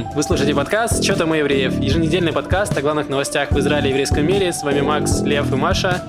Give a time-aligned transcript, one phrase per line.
[0.00, 0.12] шалом!
[0.14, 3.90] Вы слушаете подкаст «Что там у евреев?» Еженедельный подкаст о главных новостях в Израиле и
[3.90, 4.52] еврейском мире.
[4.52, 6.02] С вами Макс, Лев и Маша.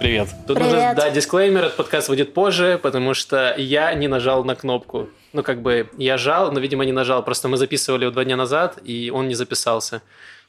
[0.00, 0.28] Привет.
[0.46, 0.72] Тут Привет.
[0.72, 5.08] нужно дать дисклеймер, этот подкаст выйдет позже, потому что я не нажал на кнопку.
[5.32, 7.24] Ну, как бы, я жал, но, видимо, не нажал.
[7.24, 10.02] Просто мы записывали его два дня назад, и он не записался.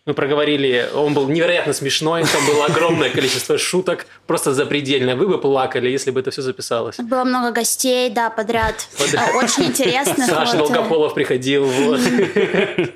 [0.06, 5.16] Мы проговорили, он был невероятно смешной, там было огромное количество шуток, просто запредельно.
[5.16, 6.98] Вы бы плакали, если бы это все записалось.
[6.98, 8.88] Было много гостей, да, подряд.
[9.00, 10.28] А, Очень интересных.
[10.28, 12.00] Саша вот, э, Долгополов приходил, вот.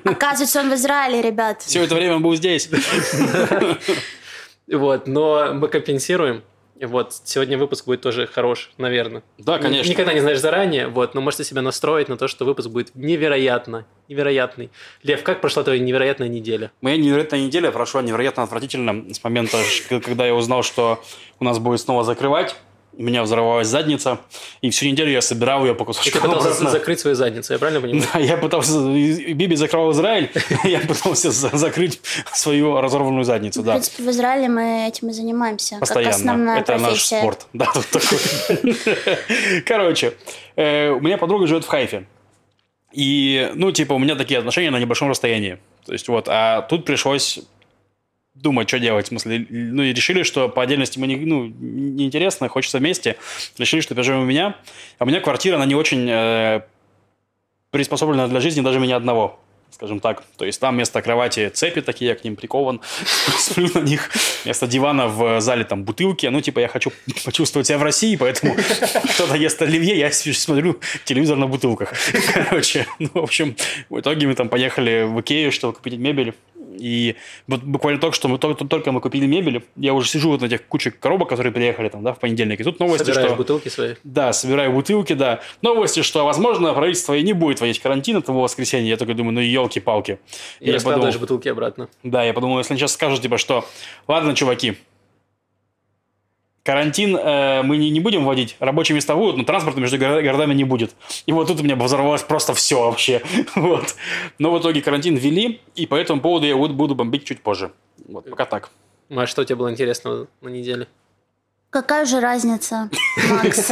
[0.04, 1.62] Оказывается, он в Израиле, ребят.
[1.62, 2.68] Все это время он был здесь.
[4.72, 6.44] Вот, но мы компенсируем.
[6.80, 9.22] Вот, сегодня выпуск будет тоже хорош, наверное.
[9.38, 9.90] Да, конечно.
[9.90, 13.86] Никогда не знаешь заранее, вот, но можете себя настроить на то, что выпуск будет невероятно,
[14.08, 14.70] невероятный.
[15.02, 16.72] Лев, как прошла твоя невероятная неделя?
[16.80, 21.02] Моя невероятная неделя прошла невероятно отвратительно с момента, когда я узнал, что
[21.38, 22.56] у нас будет снова закрывать.
[22.92, 24.18] У меня взорвалась задница,
[24.62, 26.70] и всю неделю я собирал ее по И ты кусочкам пытался обратно.
[26.70, 28.04] закрыть свою задницу, я правильно понимаю?
[28.12, 28.78] Да, я пытался...
[28.80, 30.30] Биби закрывал Израиль,
[30.64, 32.00] я пытался за- закрыть
[32.34, 33.72] свою разорванную задницу, В да.
[33.72, 35.78] принципе, в Израиле мы этим и занимаемся.
[35.78, 36.58] Постоянно.
[36.58, 37.46] Это наш спорт.
[37.52, 38.18] Да, тут такой.
[39.66, 40.14] Короче,
[40.56, 42.06] э, у меня подруга живет в Хайфе.
[42.92, 45.58] И, ну, типа, у меня такие отношения на небольшом расстоянии.
[45.86, 47.40] То есть, вот, а тут пришлось
[48.34, 49.06] думать, что делать.
[49.06, 53.16] В смысле, ну, и решили, что по отдельности мы не, ну, неинтересно, хочется вместе.
[53.58, 54.56] Решили, что переживем у меня.
[54.98, 56.62] А у меня квартира, она не очень э,
[57.70, 59.38] приспособлена для жизни даже меня одного
[59.80, 60.22] скажем так.
[60.36, 62.80] То есть там вместо кровати цепи такие, я к ним прикован,
[63.38, 64.10] сплю на них.
[64.44, 66.26] Вместо дивана в зале там бутылки.
[66.26, 66.92] Ну, типа, я хочу
[67.24, 68.56] почувствовать себя в России, поэтому
[69.14, 71.94] кто-то ест оливье, я смотрю телевизор на бутылках.
[72.34, 73.56] Короче, ну, в общем,
[73.88, 76.34] в итоге мы там поехали в Икею, чтобы купить мебель.
[76.80, 80.40] И вот буквально только что мы только, только мы купили мебель, я уже сижу вот
[80.40, 82.60] на этих куче коробок, которые приехали там, да, в понедельник.
[82.60, 83.36] И тут новости, Собираешь что...
[83.36, 83.94] бутылки свои.
[84.04, 85.40] Да, собираю бутылки, да.
[85.62, 88.88] Новости, что, возможно, правительство и не будет вводить карантин этого воскресенья.
[88.88, 90.18] Я такой думаю, ну елки-палки.
[90.60, 91.88] И я раскладываешь подумал, бутылки обратно.
[92.02, 93.66] да, я подумал, если они сейчас скажут, типа, что,
[94.08, 94.76] ладно, чуваки,
[96.62, 100.54] карантин э, мы не, не будем вводить, рабочие места будут, но транспорта между горо- городами
[100.54, 100.94] не будет.
[101.26, 103.22] И вот тут у меня взорвалось просто все вообще.
[103.54, 103.94] вот.
[104.38, 107.72] Но в итоге карантин ввели, и по этому поводу я вот буду бомбить чуть позже.
[108.08, 108.70] Вот, пока так.
[109.08, 110.86] Маш, что у тебя было интересного на неделе?
[111.70, 112.90] Какая же разница,
[113.28, 113.70] Макс?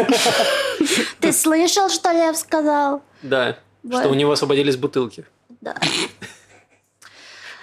[1.21, 3.03] Ты слышал, что Лев сказал?
[3.23, 5.25] Да, что у него освободились бутылки.
[5.61, 5.75] Да.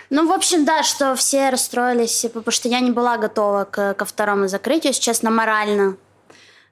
[0.09, 4.05] Ну, в общем, да, что все расстроились, потому что я не была готова к, ко
[4.05, 5.97] второму закрытию, если честно, морально.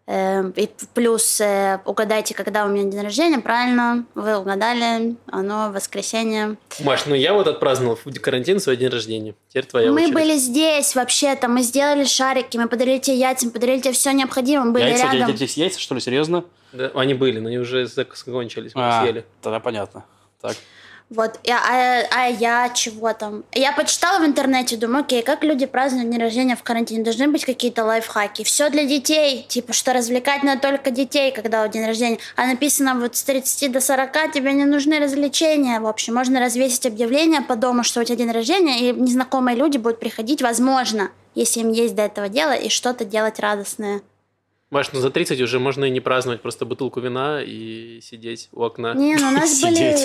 [0.06, 6.58] Э, И плюс э, угадайте, когда у меня день рождения, правильно, вы угадали, оно воскресенье.
[6.82, 9.34] Маш, ну я вот отпраздновал в карантин свой день рождения.
[9.48, 10.14] Теперь твоя мы очередь.
[10.14, 14.66] были здесь вообще-то, мы сделали шарики, мы подарили тебе яйца, мы подарили тебе все необходимое,
[14.66, 15.36] мы были Яйца, рядом.
[15.38, 16.44] здесь яйца, что ли, серьезно?
[16.74, 19.24] Да, они были, но они уже закончились, мы А, съели.
[19.42, 20.04] тогда понятно.
[20.42, 20.58] Так.
[21.10, 23.44] Вот, я- а, а я чего там?
[23.54, 27.04] Я почитала в интернете, думаю, окей, как люди празднуют день рождения в карантине?
[27.04, 28.44] Должны быть какие-то лайфхаки.
[28.44, 32.18] Все для детей, типа, что развлекать надо только детей, когда у день рождения.
[32.36, 35.80] А написано вот с 30 до 40 тебе не нужны развлечения.
[35.80, 39.78] В общем, можно развесить объявление по дому, что у тебя день рождения, и незнакомые люди
[39.78, 44.02] будут приходить, возможно, если им есть до этого дело, и что-то делать радостное.
[44.74, 48.64] Маш, ну за 30 уже можно и не праздновать, просто бутылку вина и сидеть у
[48.64, 48.94] окна.
[48.96, 49.96] Не, ну у нас были...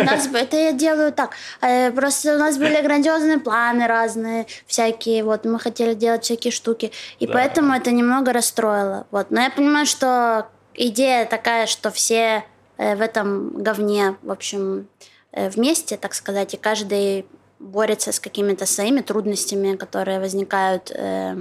[0.00, 1.32] У нас, это я делаю так.
[1.60, 5.24] Э, Просто у нас были грандиозные планы разные, всякие.
[5.24, 6.92] Вот мы хотели делать всякие штуки.
[7.18, 7.32] И Да.
[7.32, 9.06] поэтому это немного расстроило.
[9.10, 9.30] Вот.
[9.30, 12.44] Но я понимаю, что идея такая, что все
[12.78, 14.86] э, в этом говне, в общем,
[15.32, 17.26] э, вместе, так сказать, и каждый
[17.58, 21.36] борется с какими-то своими трудностями, которые возникают э,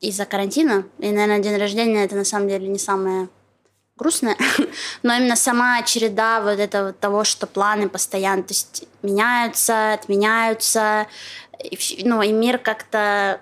[0.00, 0.86] из-за карантина.
[0.98, 3.28] И, наверное, день рождения это на самом деле не самое
[3.96, 4.36] грустное,
[5.02, 11.06] но именно сама череда вот этого того, что планы постоянно, то есть меняются, отменяются,
[11.62, 13.40] и, ну и мир как-то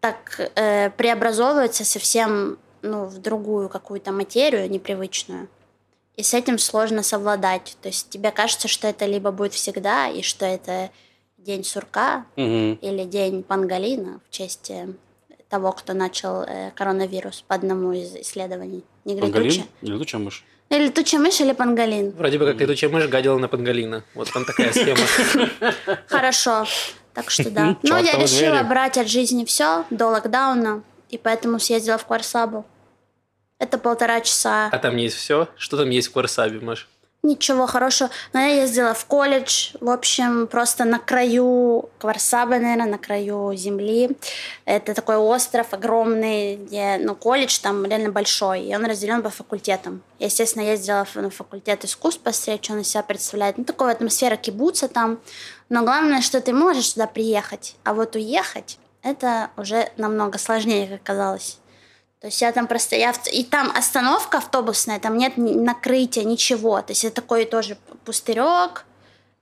[0.00, 5.48] так э, преобразовывается совсем ну, в другую какую-то материю непривычную.
[6.16, 7.76] И с этим сложно совладать.
[7.82, 10.90] То есть тебе кажется, что это либо будет всегда, и что это
[11.48, 12.74] день сурка, Мгм.
[12.82, 14.86] или день Пангалина в честь э,
[15.48, 18.84] того, кто начал э, коронавирус по одному из исследований.
[19.06, 19.64] Не Панголин?
[19.80, 20.44] летучая мышь?
[20.68, 22.10] Или летучая мышь, или пангалин.
[22.10, 24.04] Вроде бы как летучая мышь гадила на Пангалина.
[24.14, 25.00] Вот там такая схема.
[26.06, 26.66] Хорошо.
[27.14, 27.78] Так что да.
[27.82, 32.66] Ну, я решила брать от жизни все до локдауна, и поэтому съездила в Кварсабу.
[33.58, 34.68] Это полтора часа.
[34.70, 35.48] А там есть все?
[35.56, 36.86] Что там есть в Кварсабе, Маш?
[37.24, 38.10] Ничего хорошего.
[38.32, 44.16] Но я ездила в колледж, в общем, просто на краю Кварсаба, наверное, на краю земли.
[44.64, 50.00] Это такой остров огромный, где, ну, колледж там реально большой, и он разделен по факультетам.
[50.20, 53.58] Я, естественно, ездила на факультет искусств посмотреть, что он из себя представляет.
[53.58, 55.18] Ну, такая атмосфера кибуца там.
[55.68, 61.02] Но главное, что ты можешь туда приехать, а вот уехать, это уже намного сложнее, как
[61.02, 61.58] казалось.
[62.20, 62.96] То есть я там просто...
[62.96, 66.80] Я, и там остановка автобусная, там нет накрытия, ничего.
[66.82, 68.84] То есть это такой тоже пустырек,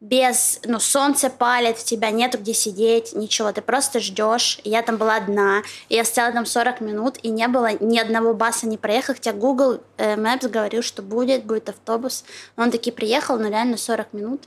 [0.00, 4.60] без, ну, солнце палит в тебя, нету где сидеть, ничего, ты просто ждешь.
[4.62, 8.34] Я там была одна, и я стояла там 40 минут, и не было ни одного
[8.34, 12.24] баса не проехал, хотя Google э, Maps говорил, что будет, будет автобус.
[12.58, 14.42] Он таки приехал, но реально 40 минут.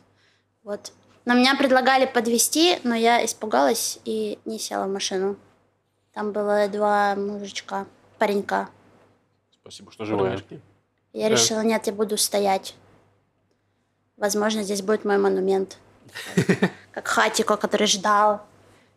[0.64, 0.92] Вот.
[1.26, 5.36] Но меня предлагали подвести, но я испугалась и не села в машину.
[6.14, 7.88] Там было два мужичка
[8.20, 8.70] паренька.
[9.62, 10.40] Спасибо, что живая.
[11.14, 11.36] Я да.
[11.36, 12.76] решила, нет, я буду стоять.
[14.18, 15.78] Возможно, здесь будет мой монумент.
[16.92, 18.42] Как Хатико, который ждал.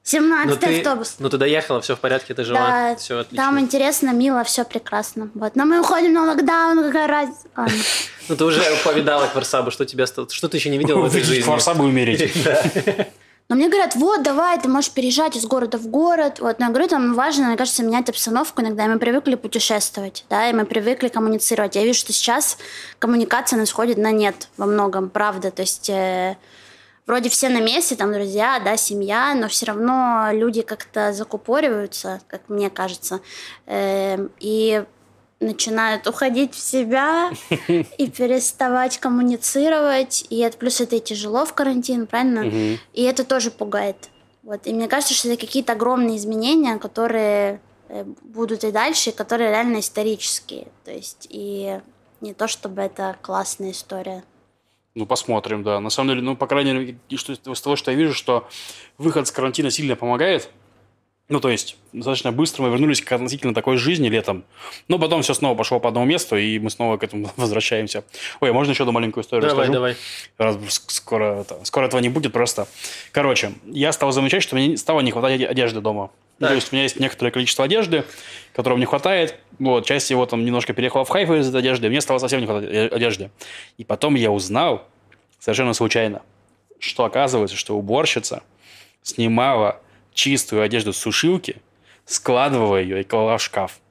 [0.04, 1.16] 17 автобус.
[1.20, 3.44] Ну, ты доехала, все в порядке, ты жила, да, все отлично.
[3.44, 5.30] Там интересно, мило, все прекрасно.
[5.34, 5.54] Вот.
[5.54, 7.46] Но мы уходим на локдаун, какая разница.
[8.28, 11.42] Ну, ты уже повидала Кварсабу, что тебя что ты еще не видела в этой жизни?
[11.42, 12.32] Кварсабу умереть.
[13.52, 16.40] Но мне говорят, вот, давай, ты можешь переезжать из города в город.
[16.40, 18.86] Вот, но я говорю, там важно, мне кажется, менять обстановку иногда.
[18.86, 21.76] Мы привыкли путешествовать, да, и мы привыкли коммуницировать.
[21.76, 22.56] Я вижу, что сейчас
[22.98, 25.50] коммуникация нас сходит на нет во многом, правда.
[25.50, 26.38] То есть э,
[27.06, 32.40] вроде все на месте, там друзья, да, семья, но все равно люди как-то закупориваются, как
[32.48, 33.20] мне кажется.
[33.66, 34.82] Э, и
[35.42, 37.30] начинают уходить в себя
[37.68, 40.24] и переставать коммуницировать.
[40.30, 42.78] И это плюс это и тяжело в карантин, правильно?
[42.92, 44.08] И это тоже пугает.
[44.42, 44.66] Вот.
[44.66, 49.78] И мне кажется, что это какие-то огромные изменения, которые э, будут и дальше, которые реально
[49.78, 50.66] исторические.
[50.84, 51.78] То есть и
[52.20, 54.24] не то, чтобы это классная история.
[54.94, 55.80] Ну, посмотрим, да.
[55.80, 58.48] На самом деле, ну, по крайней мере, что, из того, что я вижу, что
[58.98, 60.50] выход с карантина сильно помогает.
[61.32, 64.44] Ну, то есть, достаточно быстро мы вернулись к относительно такой жизни летом.
[64.88, 68.04] Но потом все снова пошло по одному месту, и мы снова к этому возвращаемся.
[68.40, 69.72] Ой, а можно еще одну маленькую историю давай, расскажу?
[69.72, 69.96] Давай,
[70.36, 70.70] давай.
[70.88, 72.68] Скоро, это, скоро этого не будет просто.
[73.12, 76.10] Короче, я стал замечать, что мне стало не хватать одежды дома.
[76.38, 78.04] Ну, то есть, у меня есть некоторое количество одежды,
[78.52, 79.36] которого мне хватает.
[79.58, 82.46] Вот, часть его там немножко переехала в Хайфу из этой одежды, мне стало совсем не
[82.46, 83.30] хватать одежды.
[83.78, 84.86] И потом я узнал,
[85.38, 86.20] совершенно случайно,
[86.78, 88.42] что оказывается, что уборщица
[89.02, 89.80] снимала
[90.14, 91.56] чистую одежду с сушилки,
[92.04, 93.81] складывала ее и клала в шкаф.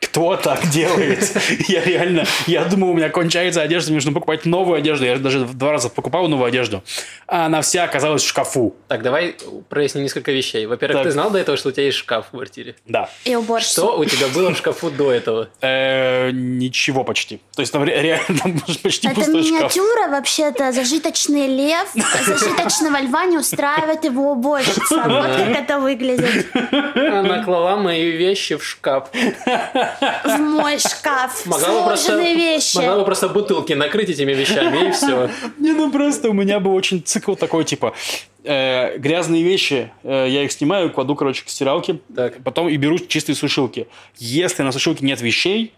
[0.00, 1.24] Кто так делает?
[1.68, 5.04] Я реально, я думал, у меня кончается одежда, мне нужно покупать новую одежду.
[5.04, 6.82] Я даже два раза покупал новую одежду,
[7.26, 8.74] а она вся оказалась в шкафу.
[8.88, 9.36] Так, давай
[9.68, 10.66] проясним несколько вещей.
[10.66, 12.74] Во-первых, ты знал до этого, что у тебя есть шкаф в квартире?
[12.86, 13.08] Да.
[13.24, 13.72] И уборщица.
[13.72, 15.48] Что у тебя было в шкафу до этого?
[15.60, 17.40] Э, ничего почти.
[17.54, 19.18] То есть там реально почти пустой шкаф.
[19.18, 21.88] Это миниатюра вообще-то, зажиточный лев,
[22.26, 25.02] зажиточного льва не устраивает его уборщица.
[25.06, 26.46] Вот как это выглядит.
[26.94, 29.08] Она клала мои вещи в шкаф
[30.24, 31.46] в мой шкаф.
[31.46, 32.76] Могла бы просто, вещи.
[32.76, 35.30] Могла бы просто бутылки накрыть этими вещами, и все.
[35.58, 37.94] Не, ну просто у меня был очень цикл такой, типа,
[38.44, 42.42] э, грязные вещи, э, я их снимаю, кладу, короче, к стиралке, так.
[42.42, 43.88] потом и беру чистые сушилки.
[44.16, 45.72] Если на сушилке нет вещей,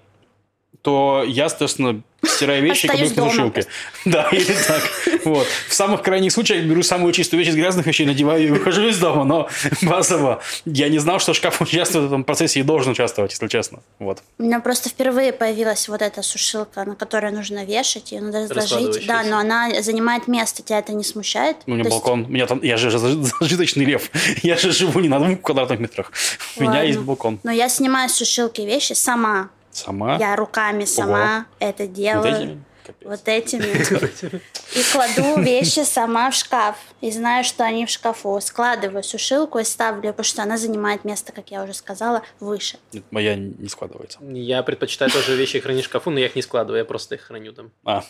[0.86, 3.66] то я, соответственно, стираю вещи, кладу их на сушилке.
[4.04, 4.82] Да, или так.
[5.24, 5.44] Вот.
[5.68, 8.96] В самых крайних случаях беру самую чистую вещь из грязных вещей, надеваю и выхожу из
[9.00, 9.48] дома, но
[9.82, 13.80] базово я не знал, что шкаф участвует в этом процессе и должен участвовать, если честно.
[13.98, 14.22] Вот.
[14.38, 19.04] У меня просто впервые появилась вот эта сушилка, на которой нужно вешать, ее надо разложить.
[19.08, 21.56] Да, но она занимает место, тебя это не смущает?
[21.66, 22.30] У меня балкон, есть...
[22.30, 22.96] меня там, я же
[23.40, 24.08] зажиточный лев,
[24.44, 26.12] я же живу не на двух квадратных метрах,
[26.56, 27.40] у меня есть балкон.
[27.42, 30.16] Но я снимаю с сушилки вещи сама, Сама?
[30.16, 31.44] Я руками сама Ого.
[31.58, 32.24] это делаю.
[32.24, 32.62] Вот этими?
[33.02, 34.40] Вот этими.
[34.76, 36.76] И кладу вещи сама в шкаф.
[37.00, 38.40] И знаю, что они в шкафу.
[38.40, 42.78] Складываю сушилку и ставлю, потому что она занимает место, как я уже сказала, выше.
[43.10, 44.20] Моя не складывается.
[44.22, 47.22] Я предпочитаю тоже вещи хранить в шкафу, но я их не складываю, я просто их
[47.22, 47.72] храню там.
[47.84, 48.04] А,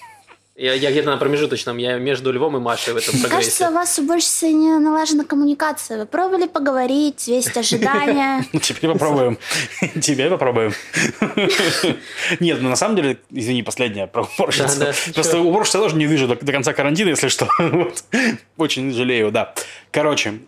[0.56, 3.28] я, я где-то на промежуточном, я между Львом и Машей в этом прогрессе.
[3.28, 5.98] Кажется, у вас больше не налажена коммуникация.
[5.98, 8.42] Вы пробовали поговорить, взвесить ожидания?
[8.62, 9.38] Теперь попробуем.
[10.00, 10.72] Теперь попробуем.
[12.40, 14.86] Нет, ну на самом деле, извини, последняя про уборщицу.
[15.12, 17.48] Просто уборщицу я тоже не вижу до конца карантина, если что.
[18.56, 19.54] Очень жалею, да.
[19.90, 20.38] Короче,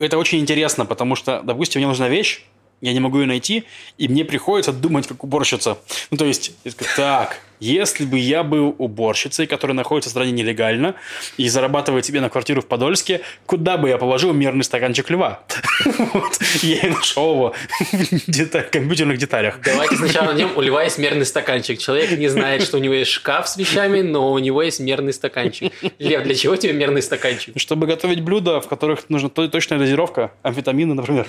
[0.00, 2.44] это очень интересно, потому что, допустим, мне нужна вещь,
[2.80, 3.64] я не могу ее найти,
[3.98, 5.78] и мне приходится думать как уборщица.
[6.10, 6.52] Ну, то есть,
[6.96, 10.94] так, если бы я был уборщицей, которая находится в стране нелегально
[11.36, 15.40] и зарабатывает себе на квартиру в Подольске, куда бы я положил мерный стаканчик льва?
[16.62, 19.60] Я и нашел его в компьютерных деталях.
[19.64, 21.78] Давайте сначала найдем, у льва есть мерный стаканчик.
[21.78, 25.12] Человек не знает, что у него есть шкаф с вещами, но у него есть мерный
[25.12, 25.72] стаканчик.
[25.98, 27.58] Лев, для чего тебе мерный стаканчик?
[27.58, 31.26] Чтобы готовить блюда, в которых нужна точная дозировка, амфетамины, например.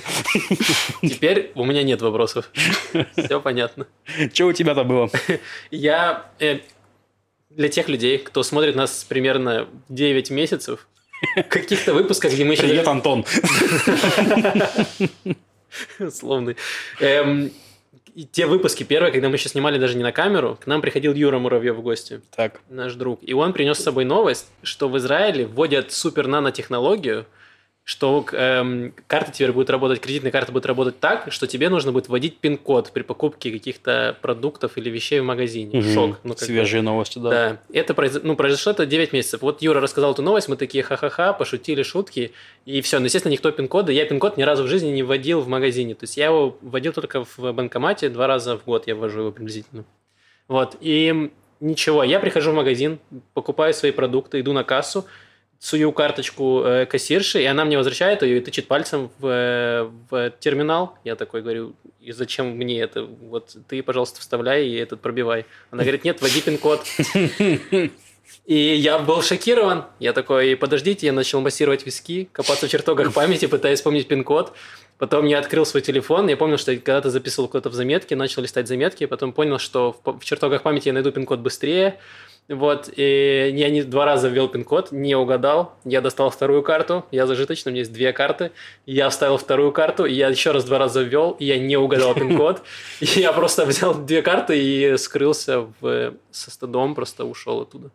[1.01, 2.49] Теперь у меня нет вопросов.
[3.15, 3.87] Все понятно.
[4.33, 5.09] Что у тебя-то было?
[5.71, 6.59] Я э,
[7.49, 10.87] для тех людей, кто смотрит нас примерно 9 месяцев,
[11.49, 12.63] каких-то выпусках, где мы еще...
[12.63, 13.25] Привет, Антон.
[16.11, 16.55] Словный.
[16.99, 17.51] Эм,
[18.31, 21.39] те выпуски первые, когда мы еще снимали даже не на камеру, к нам приходил Юра
[21.39, 22.21] Муравьев в гости.
[22.35, 22.61] Так.
[22.69, 23.19] Наш друг.
[23.21, 27.25] И он принес с собой новость, что в Израиле вводят супер нанотехнологию,
[27.83, 32.07] что эм, карта теперь будет работать, кредитная карта будет работать так, что тебе нужно будет
[32.07, 35.79] вводить пин-код при покупке каких-то продуктов или вещей в магазине.
[35.79, 35.89] Угу.
[35.89, 36.19] Шок.
[36.23, 36.85] Ну, Свежие бы.
[36.85, 37.29] новости, да.
[37.29, 37.59] Да.
[37.73, 38.19] Это произ...
[38.21, 39.41] ну, произошло это 9 месяцев.
[39.41, 42.31] Вот Юра рассказал эту новость, мы такие ха-ха-ха, пошутили шутки,
[42.65, 42.99] и все.
[42.99, 43.91] Но, естественно, никто пин-кода.
[43.91, 45.95] Я пин-код ни разу в жизни не вводил в магазине.
[45.95, 49.31] То есть я его вводил только в банкомате, два раза в год я ввожу его
[49.31, 49.85] приблизительно.
[50.47, 50.75] Вот.
[50.79, 52.99] И ничего, я прихожу в магазин,
[53.33, 55.05] покупаю свои продукты, иду на кассу,
[55.59, 60.31] сую карточку э, кассирши, и она мне возвращает ее и тычет пальцем в, э, в
[60.39, 60.97] терминал.
[61.03, 63.03] Я такой говорю, и зачем мне это?
[63.03, 65.45] Вот ты, пожалуйста, вставляй и этот пробивай.
[65.69, 66.81] Она говорит, нет, вводи пин-код.
[68.45, 69.85] И я был шокирован.
[69.99, 74.53] Я такой, подождите, я начал массировать виски, копаться в чертогах памяти, пытаясь вспомнить пин-код.
[74.97, 78.41] Потом я открыл свой телефон, я помнил, что я когда-то записывал куда-то в заметки, начал
[78.41, 81.99] листать заметки, потом понял, что в, в чертогах памяти я найду пин-код быстрее,
[82.49, 85.75] вот, и я не, два раза ввел пин-код, не угадал.
[85.85, 88.51] Я достал вторую карту, я зажиточный, у меня есть две карты.
[88.87, 92.15] Я вставил вторую карту, и я еще раз два раза ввел, и я не угадал
[92.15, 92.63] пин-код.
[92.99, 97.91] Я просто взял две карты и скрылся в, со стадом, просто ушел оттуда.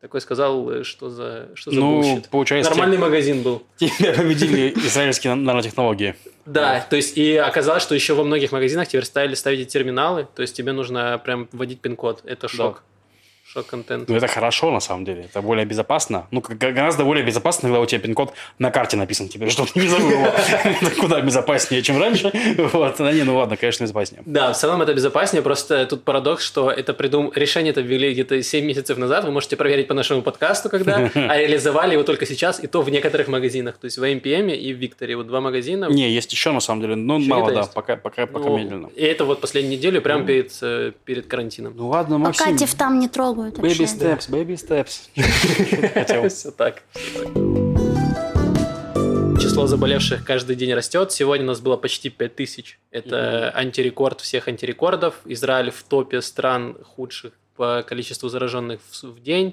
[0.00, 2.28] Такой сказал, что за, что за ну, bullshit.
[2.30, 2.70] получается...
[2.70, 3.64] Нормальный магазин был.
[3.78, 6.14] Тебя победили израильские нанотехнологии.
[6.46, 10.42] Да, то есть и оказалось, что еще во многих магазинах теперь стали ставить терминалы, то
[10.42, 12.22] есть тебе нужно прям вводить пин-код.
[12.24, 12.84] Это шок
[13.52, 14.08] шок-контент.
[14.08, 15.22] Ну, это хорошо, на самом деле.
[15.22, 16.26] Это более безопасно.
[16.30, 19.88] Ну, гораздо более безопасно, когда у тебя пин-код на карте написан теперь, чтобы ты не
[19.88, 20.32] забыл его.
[21.00, 22.30] Куда безопаснее, чем раньше.
[22.72, 22.96] Вот.
[22.98, 24.22] Да не, ну ладно, конечно, безопаснее.
[24.26, 25.42] Да, в целом это безопаснее.
[25.42, 27.32] Просто тут парадокс, что это придум...
[27.34, 29.24] решение это ввели где-то 7 месяцев назад.
[29.24, 32.90] Вы можете проверить по нашему подкасту, когда, а реализовали его только сейчас, и то в
[32.90, 33.78] некоторых магазинах.
[33.78, 35.16] То есть в AMPM и в Викторе.
[35.16, 35.86] Вот два магазина.
[35.86, 36.96] Не, есть еще, на самом деле.
[36.96, 38.90] Но мало, да, пока, пока, пока ну, медленно.
[38.94, 41.72] И это вот последнюю неделю, прям перед, э, перед карантином.
[41.76, 42.58] Ну ладно, Максим.
[42.58, 43.58] Пока там не трогают трогают.
[43.58, 45.08] Baby steps, baby steps.
[46.28, 46.82] Все так.
[49.40, 51.12] Число заболевших каждый день растет.
[51.12, 52.78] Сегодня у нас было почти 5000.
[52.90, 55.14] Это антирекорд всех антирекордов.
[55.24, 59.52] Израиль в топе стран худших по количеству зараженных в день.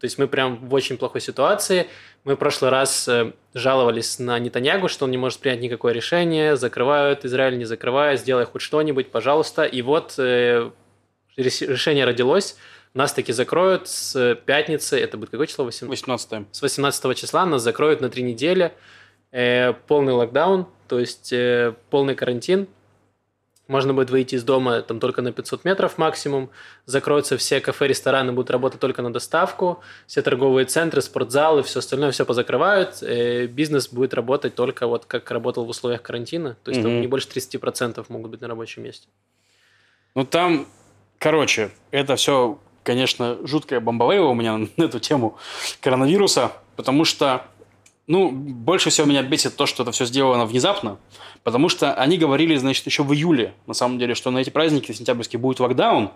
[0.00, 1.86] То есть мы прям в очень плохой ситуации.
[2.24, 6.56] Мы в прошлый раз э, жаловались на Нетаньягу, что он не может принять никакое решение,
[6.56, 9.64] закрывают Израиль, не закрывают, сделай хоть что-нибудь, пожалуйста.
[9.64, 10.70] И вот э,
[11.36, 12.56] решение родилось.
[12.96, 15.66] Нас таки закроют с пятницы, это будет какое число?
[15.66, 16.46] 18.
[16.50, 18.72] С 18 числа нас закроют на три недели.
[19.32, 22.68] Э, полный локдаун, то есть э, полный карантин.
[23.68, 26.48] Можно будет выйти из дома там только на 500 метров максимум.
[26.86, 29.82] Закроются все кафе, рестораны, будут работать только на доставку.
[30.06, 33.02] Все торговые центры, спортзалы, все остальное все позакрывают.
[33.02, 36.56] Э, бизнес будет работать только вот как работал в условиях карантина.
[36.64, 36.88] То есть угу.
[36.88, 39.06] там не больше 30% могут быть на рабочем месте.
[40.14, 40.66] Ну там,
[41.18, 45.36] короче, это все конечно, жуткая бомбовеева у меня на эту тему
[45.80, 47.44] коронавируса, потому что,
[48.06, 50.98] ну, больше всего меня бесит то, что это все сделано внезапно,
[51.42, 54.92] потому что они говорили, значит, еще в июле, на самом деле, что на эти праздники
[54.92, 56.12] сентябрьские будет локдаун,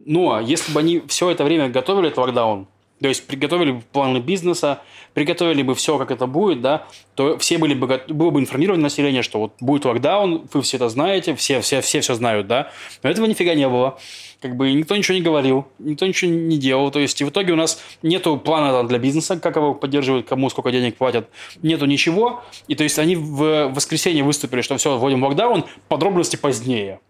[0.00, 2.66] ну, а если бы они все это время готовили этот локдаун,
[3.00, 4.80] то есть приготовили бы планы бизнеса,
[5.14, 9.22] приготовили бы все, как это будет, да, то все были бы, было бы информировано население,
[9.22, 12.70] что вот будет локдаун, вы все это знаете, все, все, все все знают, да.
[13.02, 13.98] Но этого нифига не было
[14.40, 16.90] как бы никто ничего не говорил, никто ничего не делал.
[16.90, 20.70] То есть, в итоге у нас нету плана для бизнеса, как его поддерживают, кому сколько
[20.70, 21.28] денег платят,
[21.62, 22.42] нету ничего.
[22.68, 27.00] И то есть, они в воскресенье выступили, что все, вводим локдаун, подробности позднее.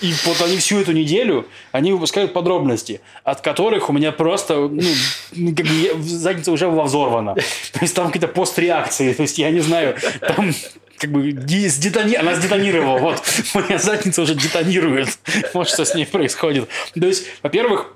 [0.00, 4.82] И вот они всю эту неделю, они выпускают подробности, от которых у меня просто, ну,
[5.56, 7.34] как бы задница уже была взорвана.
[7.34, 10.52] То есть там какие-то постреакции, то есть я не знаю, там
[10.98, 12.16] как бы сдетони...
[12.16, 13.22] она сдетонировала, вот,
[13.54, 15.18] моя задница уже детонирует,
[15.54, 16.68] вот что с ней происходит.
[16.92, 17.92] То есть, во-первых,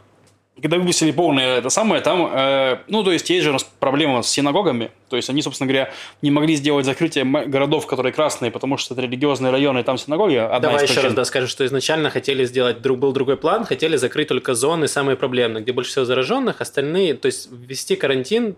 [0.62, 4.22] когда выпустили полное это самое, там, э, ну, то есть, есть же у нас проблема
[4.22, 5.92] с синагогами, то есть, они, собственно говоря,
[6.22, 10.36] не могли сделать закрытие городов, которые красные, потому что это религиозные районы, и там синагоги.
[10.36, 13.96] Одна Давай еще раз да, скажем, что изначально хотели сделать, друг, был другой план, хотели
[13.96, 18.56] закрыть только зоны самые проблемные, где больше всего зараженных, остальные, то есть, ввести карантин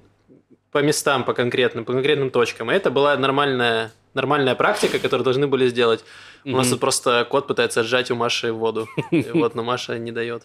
[0.70, 2.70] по местам, по конкретным, по конкретным точкам.
[2.70, 6.04] И это была нормальная, нормальная практика, которую должны были сделать.
[6.44, 8.88] У нас тут просто кот пытается сжать у Маши воду.
[9.10, 10.42] И Вот, но Маша не дает.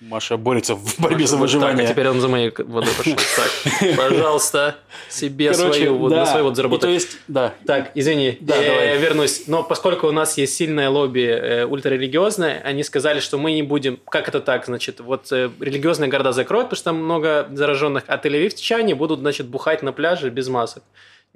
[0.00, 1.76] Маша борется в борьбе Маша, за выживание.
[1.78, 3.14] Так, а теперь он за моей водой пошел.
[3.36, 4.76] Так, пожалуйста,
[5.08, 6.20] себе Короче, свою воду, да.
[6.20, 6.88] на свою воду заработай.
[6.88, 7.54] То есть, да.
[7.66, 8.98] Так, извини, Да, я давай.
[8.98, 9.44] вернусь.
[9.46, 13.98] Но поскольку у нас есть сильное лобби э, ультрарелигиозное, они сказали, что мы не будем...
[14.10, 14.66] Как это так?
[14.66, 19.46] Значит, вот э, религиозные города закроют, потому что там много зараженных, а тель-авивчане будут, значит,
[19.46, 20.82] бухать на пляже без масок.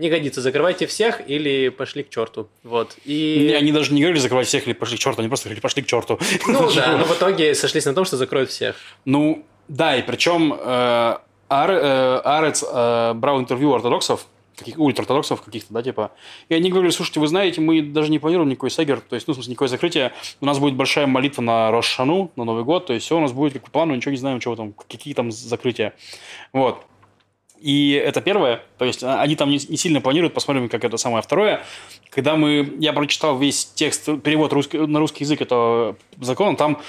[0.01, 2.49] Не годится, закрывайте всех или пошли к черту.
[2.63, 2.97] Вот.
[3.05, 3.53] Не, И...
[3.53, 5.87] Они даже не говорили закрывать всех или пошли к черту, они просто говорили пошли к
[5.87, 6.19] черту.
[6.47, 8.77] Ну да, но в итоге сошлись на том, что закроют всех.
[9.05, 11.17] Ну, да, и причем э,
[11.51, 14.27] Ар- э, Арец э, брал интервью у ортодоксов,
[14.57, 16.13] каких, ультраортодоксов каких-то, да, типа.
[16.49, 19.33] И они говорили, слушайте, вы знаете, мы даже не планируем никакой сегер, то есть, ну,
[19.33, 20.13] в смысле, никакое закрытие.
[20.41, 23.33] У нас будет большая молитва на Рошану, на Новый год, то есть, все у нас
[23.33, 25.93] будет как по плану, ничего не знаем, чего там, какие там закрытия.
[26.55, 26.87] Вот.
[27.61, 30.97] И это первое, то есть а, они там не, не сильно планируют, посмотрим, как это
[30.97, 31.23] самое.
[31.23, 31.63] Второе,
[32.09, 36.81] когда мы, я прочитал весь текст, перевод русский, на русский язык этого закона, там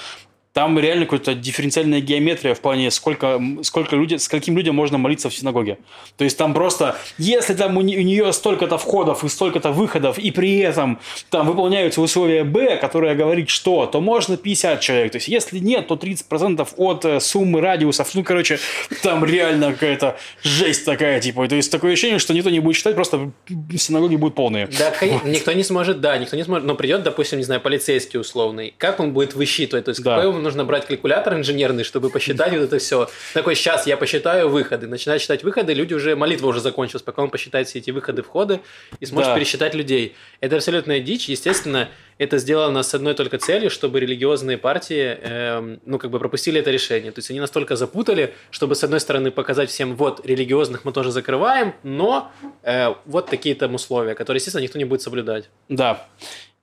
[0.52, 5.30] там реально какая-то дифференциальная геометрия в плане, сколько, сколько люди, с каким людям можно молиться
[5.30, 5.78] в синагоге.
[6.18, 10.18] То есть там просто, если там у, не- у нее столько-то входов и столько-то выходов,
[10.18, 10.98] и при этом
[11.30, 15.12] там выполняются условия Б, которое говорит что, то можно 50 человек.
[15.12, 18.14] То есть если нет, то 30% от э, суммы радиусов.
[18.14, 18.58] Ну, короче,
[19.02, 21.48] там реально какая-то жесть такая, типа.
[21.48, 23.30] То есть такое ощущение, что никто не будет читать, просто
[23.78, 24.66] синагоги будут полные.
[24.78, 28.20] Да, кон- никто не сможет, да, никто не сможет, но придет, допустим, не знаю, полицейский
[28.20, 30.16] условный, как он будет высчитывать, то есть Да.
[30.16, 33.08] какой нужно брать калькулятор инженерный, чтобы посчитать вот это все.
[33.34, 37.30] Такой, сейчас я посчитаю выходы, начинает считать выходы, люди уже, молитва уже закончилась, пока он
[37.30, 38.60] посчитает все эти выходы, входы
[39.00, 39.34] и сможет Да.
[39.36, 40.14] пересчитать людей.
[40.40, 45.98] Это абсолютная дичь, естественно, это сделано с одной только целью, чтобы религиозные партии, эм, ну,
[45.98, 47.10] как бы пропустили это решение.
[47.10, 51.10] То есть они настолько запутали, чтобы, с одной стороны, показать всем, вот, религиозных мы тоже
[51.10, 52.30] закрываем, но
[52.62, 55.48] э, вот такие там условия, которые, естественно, никто не будет соблюдать.
[55.68, 56.06] Да.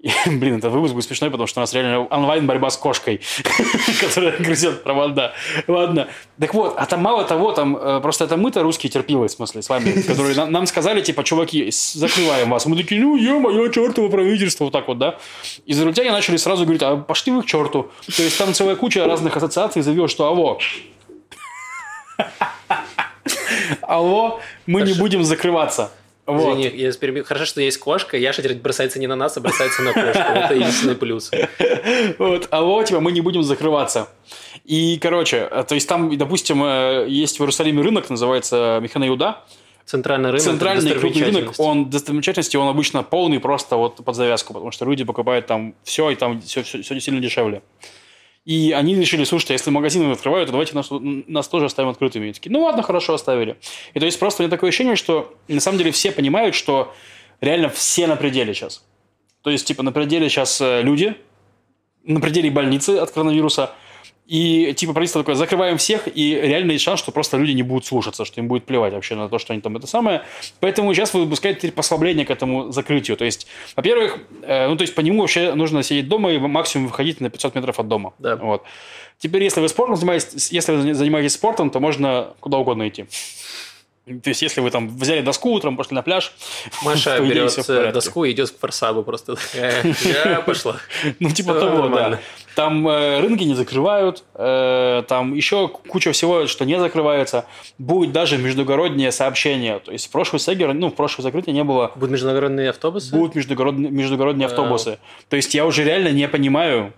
[0.02, 3.20] И, блин, этот выпуск будет смешной, потому что у нас реально онлайн-борьба с кошкой,
[4.00, 5.34] которая грызет провода.
[5.68, 6.08] Ладно.
[6.40, 9.62] Так вот, а там мало того, там э, просто это мы-то русские терпилы, в смысле,
[9.62, 12.66] с вами, которые нам, нам сказали, типа, чуваки, закрываем вас.
[12.66, 15.18] Мы такие, ну, ё-моё, чертово правительство, вот так вот, да.
[15.66, 17.92] Израильтяне начали сразу говорить, а пошли вы к черту.
[18.16, 20.60] То есть там целая куча разных ассоциаций заявила, что алло,
[23.82, 25.92] алло, мы не будем закрываться.
[26.30, 26.60] Вот.
[26.60, 27.24] Извини, я перебью.
[27.24, 30.20] Хорошо, что есть кошка, Яша теперь бросается не на нас, а бросается на кошку.
[30.20, 31.32] Это единственный плюс.
[32.20, 34.10] Вот, алло, типа, мы не будем закрываться.
[34.66, 39.44] И, короче, э, то есть там, допустим, э, есть в Иерусалиме рынок, называется Механа Иуда.
[39.86, 40.44] Центральный рынок.
[40.44, 45.04] Центральный крупный рынок, он достопримечательности, он обычно полный просто вот под завязку, потому что люди
[45.04, 47.64] покупают там все, и там все, все, сильно дешевле.
[48.46, 52.30] И они решили, слушайте, если магазины открывают, то давайте нас, нас тоже оставим открытыми.
[52.30, 53.58] И такие, ну ладно, хорошо, оставили.
[53.94, 56.94] И то есть просто у меня такое ощущение, что на самом деле все понимают, что
[57.42, 58.84] реально все на пределе сейчас.
[59.42, 61.16] То есть, типа, на пределе сейчас э, люди,
[62.04, 63.72] на пределе больницы от коронавируса,
[64.30, 67.88] и типа правительство такое, закрываем всех, и реально есть шанс, что просто люди не будут
[67.88, 70.22] слушаться, что им будет плевать вообще на то, что они там это самое.
[70.60, 73.18] Поэтому сейчас выпускают теперь послабление к этому закрытию.
[73.18, 76.88] То есть, во-первых, э, ну то есть по нему вообще нужно сидеть дома и максимум
[76.88, 78.14] выходить на 500 метров от дома.
[78.20, 78.36] Да.
[78.36, 78.64] Вот.
[79.18, 83.08] Теперь, если вы спортом занимаетесь, если вы занимаетесь спортом, то можно куда угодно идти.
[84.24, 86.34] То есть, если вы там взяли доску утром, пошли на пляж,
[86.84, 89.36] Маша берет э, доску и идет к форсабу просто.
[89.54, 90.78] Я пошла.
[91.20, 92.20] Ну, типа того, да.
[92.56, 97.46] Там э, рынки не закрывают, э, там еще куча всего, что не закрывается.
[97.78, 99.80] Будет даже междугороднее сообщение.
[99.80, 101.92] То есть в прошлый сегер, ну, в прошлое закрытие не было.
[101.96, 103.16] Будут международные автобусы?
[103.16, 104.98] Будут междугородные, междугородные автобусы.
[105.30, 106.94] То есть я уже реально не понимаю,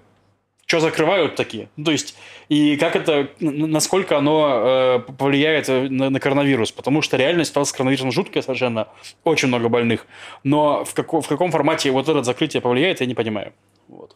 [0.71, 1.67] что закрывают такие.
[1.75, 2.15] Ну, то есть,
[2.47, 6.71] и как это, насколько оно э, повлияет на, на коронавирус.
[6.71, 8.87] Потому что реально ситуация с коронавирусом жуткая совершенно.
[9.25, 10.07] Очень много больных.
[10.45, 13.51] Но в, како- в каком формате вот это закрытие повлияет, я не понимаю.
[13.89, 14.10] Вот.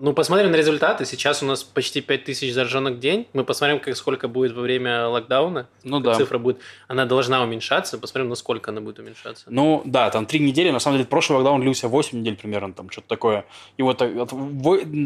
[0.00, 1.04] Ну, посмотрим на результаты.
[1.04, 3.26] Сейчас у нас почти 5000 зараженных в день.
[3.32, 5.68] Мы посмотрим, как, сколько будет во время локдауна.
[5.82, 6.14] Ну да.
[6.14, 6.58] Цифра будет...
[6.86, 7.98] Она должна уменьшаться.
[7.98, 9.46] Посмотрим, насколько она будет уменьшаться.
[9.48, 12.90] Ну, да, там три недели, на самом деле, прошлый локдаун длился 8 недель примерно, там
[12.90, 13.44] что-то такое.
[13.76, 14.30] И вот от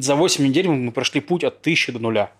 [0.05, 2.31] за 8 недель мы прошли путь от 1000 до нуля.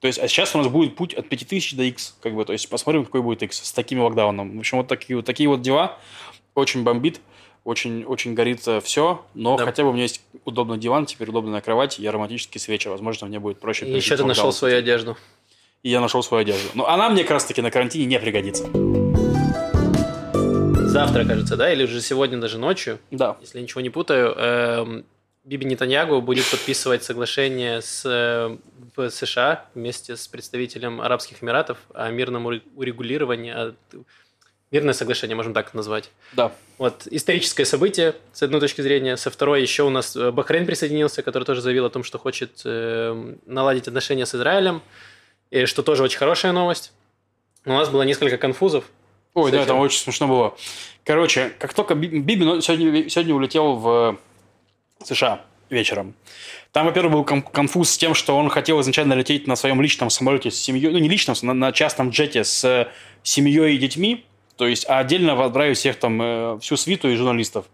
[0.00, 2.52] То есть, а сейчас у нас будет путь от 5000 до X, как бы, то
[2.52, 4.56] есть, посмотрим, какой будет X с таким локдауном.
[4.56, 5.96] В общем, вот такие, вот такие вот дела.
[6.56, 7.20] Очень бомбит,
[7.64, 9.64] очень, очень горит все, но Да.
[9.64, 12.88] хотя бы у меня есть удобный диван, теперь удобная кровать и ароматические свечи.
[12.88, 13.86] Возможно, мне будет проще.
[13.86, 14.52] И еще ты нашел локдаун.
[14.52, 15.16] свою одежду.
[15.82, 16.68] и я нашел свою одежду.
[16.74, 18.64] Но она мне как раз-таки на карантине не пригодится.
[20.88, 21.72] Завтра, кажется, да?
[21.72, 22.98] Или уже сегодня даже ночью?
[23.10, 23.36] Да.
[23.40, 25.04] Если я ничего не путаю, эм,
[25.44, 28.56] Биби Нетаньягу будет подписывать соглашение с э,
[28.94, 33.74] в США вместе с представителем Арабских Эмиратов о мирном уре- урегулировании, о-
[34.72, 36.10] мирное соглашение, можем так назвать.
[36.32, 36.52] Да.
[36.78, 39.16] Вот историческое событие, с одной точки зрения.
[39.16, 42.62] Со второй еще у нас э, Бахрейн присоединился, который тоже заявил о том, что хочет
[42.64, 44.82] э, наладить отношения с Израилем,
[45.50, 46.92] и что тоже очень хорошая новость.
[47.66, 48.84] У нас было несколько конфузов.
[49.34, 50.56] Ой, да, там очень смешно было.
[51.04, 54.18] Короче, как только Би- Биби сегодня, сегодня улетел в
[55.04, 56.14] США вечером,
[56.72, 60.10] там, во-первых, был кон- конфуз с тем, что он хотел изначально лететь на своем личном
[60.10, 62.88] самолете с семьей, ну, не личном, на, на частном джете с
[63.22, 67.66] семьей и детьми, то есть, а отдельно отправить всех там, э, всю свиту и журналистов.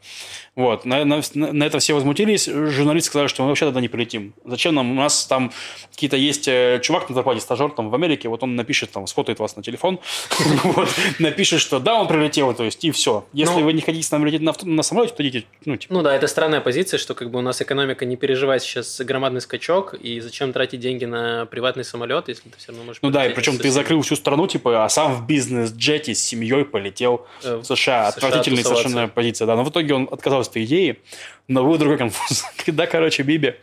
[0.55, 0.85] Вот.
[0.85, 2.47] На, на- на это все возмутились.
[2.47, 4.35] Журналисты сказали, что мы вообще туда не полетим.
[4.45, 4.91] Зачем нам?
[4.91, 5.53] У нас там
[5.93, 9.39] какие-то есть э, чувак на зарплате, стажер там в Америке, вот он напишет, там, сфотает
[9.39, 10.01] вас на телефон,
[11.19, 13.27] напишет, что да, он прилетел, то есть, и все.
[13.33, 13.65] Если Ну.
[13.65, 16.27] вы не хотите с нами лететь на, самолете, то идите, ну, типа, Ну да, это
[16.27, 20.53] странная позиция, что как бы у нас экономика не переживает сейчас громадный скачок, и зачем
[20.53, 23.01] тратить деньги на приватный самолет, если ты все равно можешь...
[23.03, 26.65] ну да, и причем ты закрыл всю страну, типа, а сам в бизнес-джете с семьей
[26.69, 27.75] полетел э, в США.
[27.75, 28.89] США Отвратительная тусоваться.
[28.89, 29.57] совершенно позиция, да.
[29.57, 31.01] Но в итоге он отказался от этой идеи,
[31.49, 32.45] но был другой конфуз.
[32.65, 33.55] Когда, короче, Биби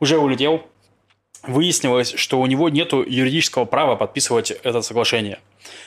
[0.00, 0.66] уже улетел,
[1.42, 5.38] выяснилось, что у него нет юридического права подписывать это соглашение.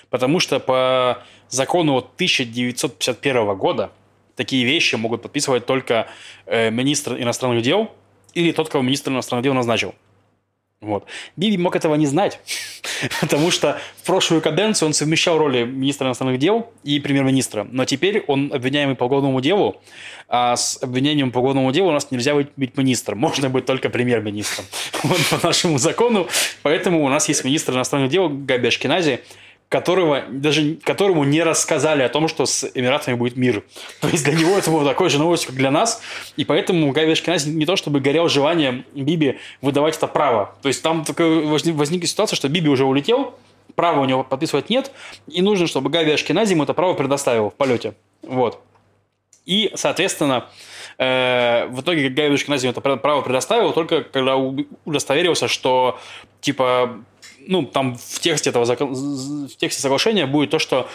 [0.09, 3.91] Потому что по закону 1951 года
[4.35, 6.07] такие вещи могут подписывать только
[6.45, 7.91] э, министр иностранных дел
[8.33, 9.95] или тот, кого министр иностранных дел назначил.
[10.79, 11.05] Вот.
[11.35, 12.39] Биби мог этого не знать,
[13.21, 17.67] потому что в прошлую каденцию он совмещал роли министра иностранных дел и премьер-министра.
[17.71, 19.81] Но теперь он обвиняемый по уголовному делу,
[20.27, 23.89] а с обвинением по уголовному делу у нас нельзя быть, быть министром, можно быть только
[23.89, 24.65] премьер-министром.
[25.03, 26.27] Вот по нашему закону.
[26.61, 29.21] Поэтому у нас есть министр иностранных дел Габи Ашкенази,
[29.69, 33.63] которого, даже которому не рассказали о том, что с Эмиратами будет мир.
[34.01, 36.01] То есть для него это было такой же новостью, как для нас.
[36.37, 40.55] И поэтому Габи Ашкенази не то чтобы горел желанием Биби выдавать это право.
[40.61, 43.35] То есть там возникла ситуация, что Биби уже улетел,
[43.75, 44.91] права у него подписывать нет,
[45.27, 47.93] и нужно, чтобы Габи Ашкенази ему это право предоставил в полете.
[48.23, 48.61] Вот.
[49.45, 50.49] И, соответственно,
[50.97, 54.35] э, в итоге Габи Ашкенази это пра- право предоставил только когда
[54.85, 55.99] удостоверился, что,
[56.41, 56.97] типа,
[57.47, 60.87] ну, там в тексте этого в тексте соглашения будет то, что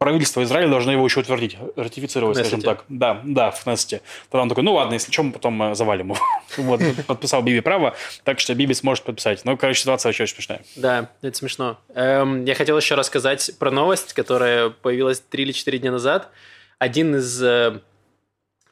[0.00, 2.84] правительство Израиля должно его еще утвердить, ратифицировать, В скажем так.
[2.88, 4.00] Да, да, в Кнессете.
[4.30, 6.18] Тогда он такой, ну ладно, если что, мы потом э, завалим его.
[6.56, 9.44] Вот, подписал Биби право, так что Биби сможет подписать.
[9.44, 10.62] Ну, короче, ситуация вообще очень смешная.
[10.74, 11.78] Да, это смешно.
[11.94, 16.30] Эм, я хотел еще рассказать про новость, которая появилась 3 или 4 дня назад.
[16.78, 17.80] Один из э,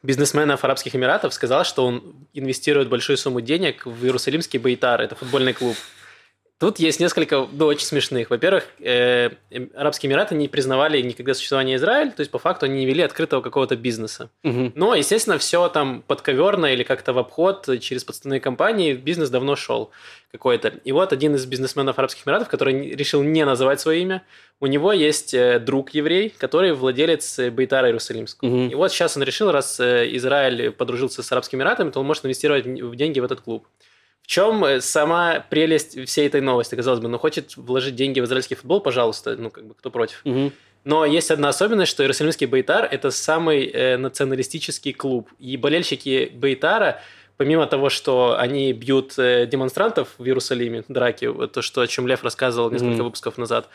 [0.01, 5.53] бизнесменов Арабских Эмиратов сказал, что он инвестирует большую сумму денег в Иерусалимский Бейтар, это футбольный
[5.53, 5.77] клуб.
[6.59, 8.29] Тут есть несколько, ну, очень смешных.
[8.29, 9.29] Во-первых, э,
[9.75, 13.41] Арабские Эмираты не признавали никогда существование Израиля, то есть, по факту, они не вели открытого
[13.41, 14.29] какого-то бизнеса.
[14.43, 14.73] Мгм.
[14.75, 19.91] Но, естественно, все там подковерно или как-то в обход через подставные компании бизнес давно шел
[20.33, 20.73] какой-то.
[20.83, 24.23] И вот один из бизнесменов Арабских Эмиратов, который решил не называть свое имя,
[24.59, 28.49] у него есть э, друг еврей, который владелец Бейтара Иерусалимского.
[28.49, 28.69] Мгм.
[28.69, 32.25] И вот сейчас он решил, раз э, Израиль подружился с Арабскими Эмиратами, то он может
[32.25, 33.65] инвестировать в деньги в этот клуб.
[34.23, 38.25] В чем э, сама прелесть всей этой новости, казалось бы, ну хочет вложить деньги в
[38.25, 40.21] израильский футбол, пожалуйста, ну как бы кто против.
[40.23, 40.51] Мгм.
[40.85, 45.29] Но есть одна особенность, что Иерусалимский Бейтар– это самый э, националистический клуб.
[45.37, 47.01] И болельщики Бейтара,
[47.37, 52.23] помимо того, что они бьют э, демонстрантов в Иерусалиме, драки, то, что, о чем Лев
[52.23, 53.03] рассказывал несколько Мгм.
[53.05, 53.67] выпусков назад,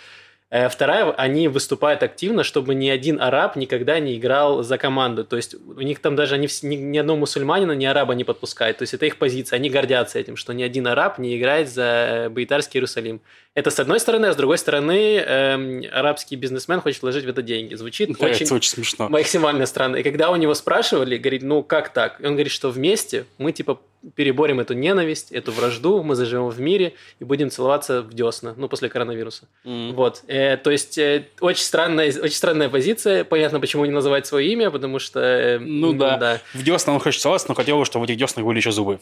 [0.50, 5.24] Вторая, они выступают активно, чтобы ни один араб никогда не играл за команду.
[5.24, 8.78] То есть у них там даже они, ни, ни одного мусульманина, ни араба не подпускают.
[8.78, 9.57] То есть это их позиция.
[9.57, 13.20] Они гордятся этим, что ни один араб не играет за э, Бейтарский Иерусалим.
[13.54, 17.40] Это с одной стороны, а с другой стороны, эм, арабский бизнесмен хочет вложить в это
[17.40, 17.74] деньги.
[17.76, 19.08] Звучит Да, очень это очень смешно.
[19.08, 19.96] максимально странно.
[19.96, 22.20] И когда у него спрашивали, говорит, ну как так?
[22.20, 23.78] И он говорит, что вместе мы типа
[24.16, 28.68] переборем эту ненависть, эту вражду, мы заживем в мире и будем целоваться в десна, ну,
[28.68, 29.44] после коронавируса.
[29.64, 29.94] Мгм.
[29.94, 30.22] Вот.
[30.26, 33.24] Э, то есть, э, очень, странная, очень странная позиция.
[33.24, 35.20] Понятно, почему не называть свое имя, потому что...
[35.20, 36.40] э, Ну да.
[36.52, 38.98] В десна он хочет целоваться, но хотел бы, чтобы в этих деснах были еще зубы.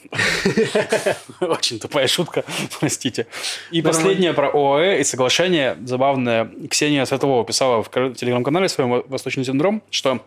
[1.41, 2.45] Очень тупая шутка,
[2.81, 3.27] простите.
[3.71, 4.09] И Нормально.
[4.43, 5.77] Про ОАЭ и соглашение.
[5.85, 6.51] Забавное.
[6.69, 10.19] Ксения Светлова писала в телеграм-канале своем «Восточный синдром», что,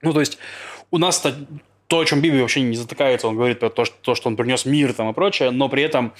[0.00, 0.38] ну, то есть,
[0.90, 1.34] у нас то,
[1.86, 4.36] то, о чем Биби вообще не затыкается, он говорит про то, что, то, что он
[4.36, 6.14] принес мир там и прочее, но при этом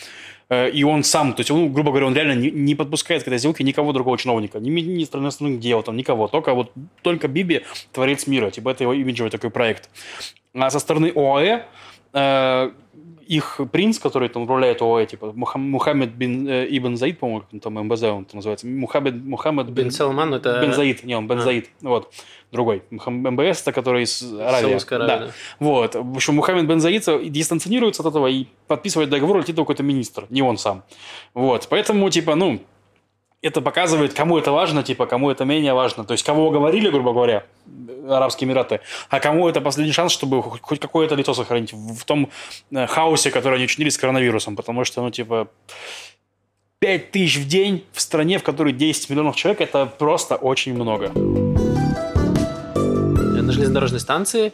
[0.50, 3.28] э, и он сам, то есть, он, грубо говоря, он реально не, не подпускает к
[3.28, 7.62] этой сделке никого другого чиновника, ни министра иностранных дел, там, никого, только вот, только Биби
[7.92, 9.88] творец мира, типа, это его имиджевый такой проект.
[10.52, 11.64] А со стороны ОАЭ
[12.12, 12.70] э,
[13.26, 17.74] их принц, который там управляет ОАЭ, типа Мухам- Мухаммед бин э, Ибн Заид, по-моему, там
[17.74, 18.66] МБЗ он там называется.
[18.66, 20.60] Мухаммед, Мухаммед Бен Салман, ну, это...
[20.60, 21.42] Бен Заид, не, он Бен А.
[21.42, 22.12] Заид, вот,
[22.50, 22.82] другой.
[22.90, 24.76] МБС, это который из Аравии.
[24.90, 25.18] Аравия, Да.
[25.18, 25.30] да.
[25.60, 25.94] Вот.
[25.94, 30.42] В общем, Мухаммед Бен Заид дистанционируется от этого и подписывает договор, летит какой-то министр, не
[30.42, 30.82] он сам.
[31.34, 31.66] Вот.
[31.70, 32.60] Поэтому, типа, ну,
[33.42, 36.04] это показывает, кому это важно, типа, кому это менее важно.
[36.04, 37.44] То есть, кого уговорили, грубо говоря,
[38.08, 42.30] Арабские Эмираты, а кому это последний шанс, чтобы хоть какое-то лицо сохранить в том
[42.70, 44.56] э, хаосе, который они учинили с коронавирусом.
[44.56, 45.48] Потому что, ну, типа,
[46.78, 51.10] 5 тысяч в день в стране, в которой 10 миллионов человек, это просто очень много.
[52.74, 54.52] на железнодорожной станции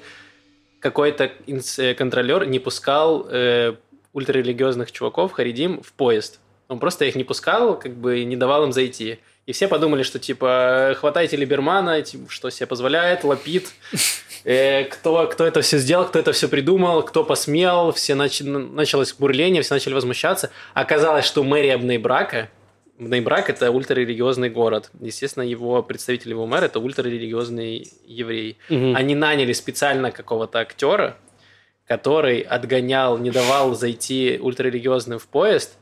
[0.80, 3.74] какой-то э, контролер не пускал э,
[4.12, 6.40] ультрарелигиозных чуваков, харидим, в поезд.
[6.68, 9.18] Он просто их не пускал, как бы не давал им зайти.
[9.46, 13.68] И все подумали, что типа хватайте Либермана, типа, что себе позволяет, лапид.
[14.44, 18.40] Э, кто, кто это все сделал, кто это все придумал, кто посмел, все нач...
[18.40, 20.50] началось бурление, все начали возмущаться.
[20.74, 22.48] Оказалось, что мэрия Бнейбрака,
[22.98, 24.90] Бнейбрак– это ультрарелигиозный город.
[25.00, 28.58] Естественно, его представитель его мэра– это ультрарелигиозный еврей.
[28.68, 31.16] Они наняли специально какого-то актера,
[31.86, 35.78] который отгонял, не давал зайти ультрарелигиозным в поезд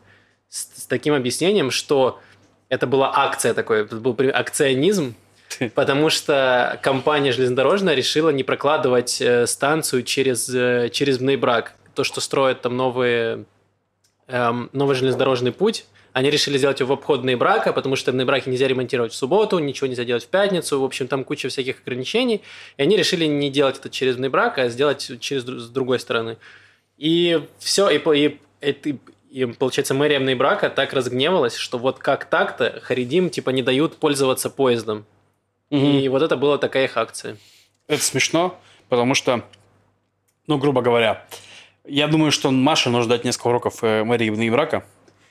[0.49, 2.21] с, с таким объяснением, что
[2.69, 5.15] это была акция такой, это был акционизм,
[5.75, 11.75] потому что компания железнодорожная решила не прокладывать э, станцию через, э, через Бнейбрак.
[11.95, 13.45] То, что строят там новые,
[14.27, 18.51] эм, новый железнодорожный путь, они решили сделать его в обход Бнейбрака, потому что в Бнейбраке
[18.51, 22.43] нельзя ремонтировать в субботу, ничего нельзя делать в пятницу, в общем, там куча всяких ограничений,
[22.79, 26.39] и они решили не делать это через Бнейбрак, а сделать через с другой стороны.
[26.97, 28.97] И все, и, и, это-
[29.31, 34.51] и, получается, мэрия Бнейбрака так разгневалась, что вот как так-то Харидим типа не дают пользоваться
[34.51, 35.05] поездом.
[35.71, 37.37] И вот это была такая их акция.
[37.89, 38.59] Это смешно,
[38.89, 39.45] потому что,
[40.47, 41.27] ну, грубо говоря,
[41.85, 44.85] я думаю, что Маше нужно дать несколько уроков э, мэрии Ибн Ибрака,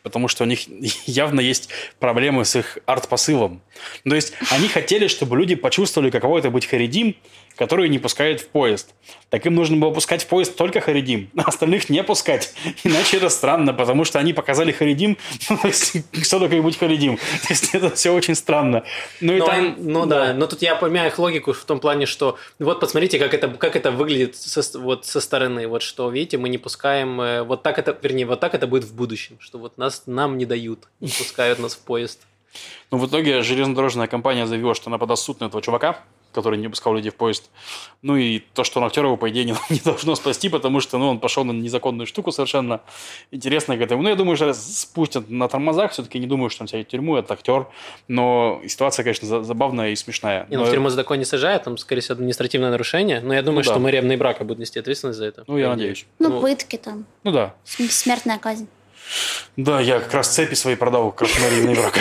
[0.04, 0.68] потому что у них
[1.06, 3.62] явно есть проблемы с их арт-посылом.
[4.04, 7.16] То есть они хотели, чтобы люди почувствовали, каково это быть харидим,
[7.56, 8.94] который не пускает в поезд.
[9.30, 12.54] Так им нужно было пускать в поезд только харидим, а остальных не пускать.
[12.84, 15.18] Иначе это странно, потому что они показали харидим,
[15.50, 17.18] ну, то есть, что такое быть харидим.
[17.48, 18.84] То есть это все очень странно.
[19.22, 20.34] Ну, и Но там- ну да.
[20.34, 23.76] но тут я понимаю их логику в том плане, что вот посмотрите, как это, как
[23.76, 25.68] это выглядит со, вот со стороны.
[25.68, 28.84] Вот что, видите, мы не пускаем, э, вот так это, вернее, вот так это будет
[28.84, 32.22] в будущем, что вот нас, нам не дают, не пускают нас в поезд.
[32.92, 36.00] Но в итоге железнодорожная компания заявила, что она подаст суд на этого чувака,
[36.36, 37.50] который не пускал людей в поезд.
[38.04, 40.98] Ну и то, что он актер его, по идее, не, не должно спасти, потому что
[41.00, 42.82] ну, он пошел на незаконную штуку совершенно.
[43.32, 44.04] Интересно к этому.
[44.04, 45.92] Ну, я думаю, что спустят на тормозах.
[45.94, 47.66] Все-таки не думаю, что он сядет в тюрьму, это актер.
[48.08, 50.46] Но ситуация, конечно, за- забавная и смешная.
[50.50, 53.34] Не, ну, Но- в тюрьму за такое не сажают, там, скорее всего, административное нарушение, но
[53.34, 53.72] я думаю, Ну да.
[53.72, 55.44] что мэрия Бнейбрака будет нести ответственность за это.
[55.48, 56.06] Ну, я надеюсь.
[56.20, 57.54] Ну, Ну, пытки там, Ну да.
[57.64, 58.68] см- смертная казнь.
[59.56, 62.00] Да, я как раз цепи свои продал как раз Марии брака.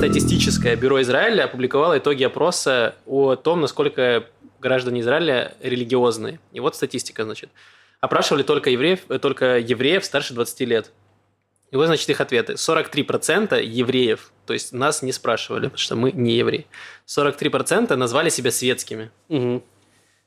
[0.00, 4.24] Статистическое бюро Израиля опубликовало итоги опроса о том, насколько
[4.58, 6.40] граждане Израиля религиозные.
[6.54, 7.50] И вот статистика, значит.
[8.00, 10.90] Опрашивали только евреев, э, только евреев старше 20 лет.
[11.70, 12.54] И вот, значит, их ответы.
[12.54, 16.66] 43% евреев, то есть нас не спрашивали, потому что мы не евреи.
[17.06, 19.10] 43% назвали себя светскими.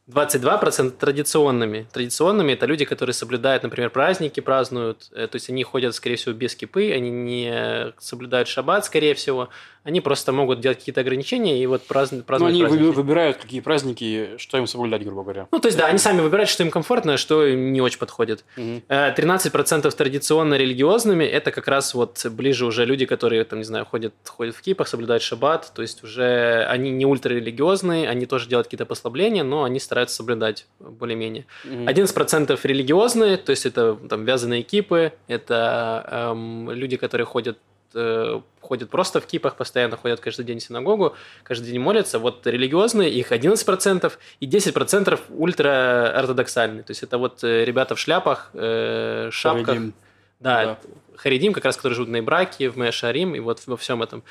[0.09, 1.87] 22% традиционными.
[1.93, 5.09] Традиционными это люди, которые соблюдают, например, праздники, празднуют.
[5.13, 9.49] э, То есть они ходят, скорее всего, без кипы, они не соблюдают шаббат, скорее всего.
[9.83, 12.81] Они просто могут делать какие-то ограничения и вот празднуют, Ну, они праздники.
[12.83, 15.47] вы- выбирают, какие праздники, что им соблюдать, грубо говоря.
[15.51, 17.99] Ну, то есть, да, они сами выбирают, что им комфортно, а что им не очень
[17.99, 18.45] подходит.
[18.87, 23.85] Э, 13% традиционно религиозными, это как раз вот ближе уже люди, которые, там, не знаю,
[23.85, 28.67] ходят, ходят в кипах, соблюдают шаббат, то есть уже они не ультрарелигиозные, они тоже делают
[28.67, 31.45] какие-то послабления, но они стараются соблюдать более-менее.
[31.65, 31.87] Мгм.
[31.89, 37.57] 11% религиозные, то есть это там вязаные кипы, это эм, люди, которые ходят
[37.93, 42.19] э, ходят просто в кипах, постоянно ходят каждый день в синагогу, каждый день молятся.
[42.19, 46.83] Вот религиозные, их 11%, и 10% ультраортодоксальные.
[46.83, 49.65] То есть это вот э, ребята в шляпах, э, шапках.
[49.65, 49.93] Харидим.
[50.39, 50.77] Да, Да.
[51.15, 54.23] Харидим, как раз, которые живут на Ибраке, в Мешарим, и вот во всем этом.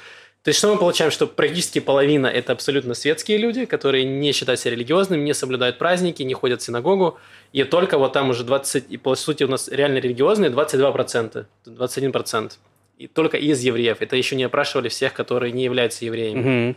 [0.43, 1.13] То есть, что мы получаем?
[1.13, 6.25] Что практически половина– это абсолютно светские люди, которые не считают себя религиозными, не соблюдают праздники,
[6.25, 7.19] не ходят в синагогу.
[7.53, 12.53] И только вот там уже 20, и по сути у нас реально религиозные 22%, 21%.
[12.99, 13.99] И только из евреев.
[14.01, 16.41] Это еще не опрашивали всех, которые не являются евреями.
[16.41, 16.77] Мгм.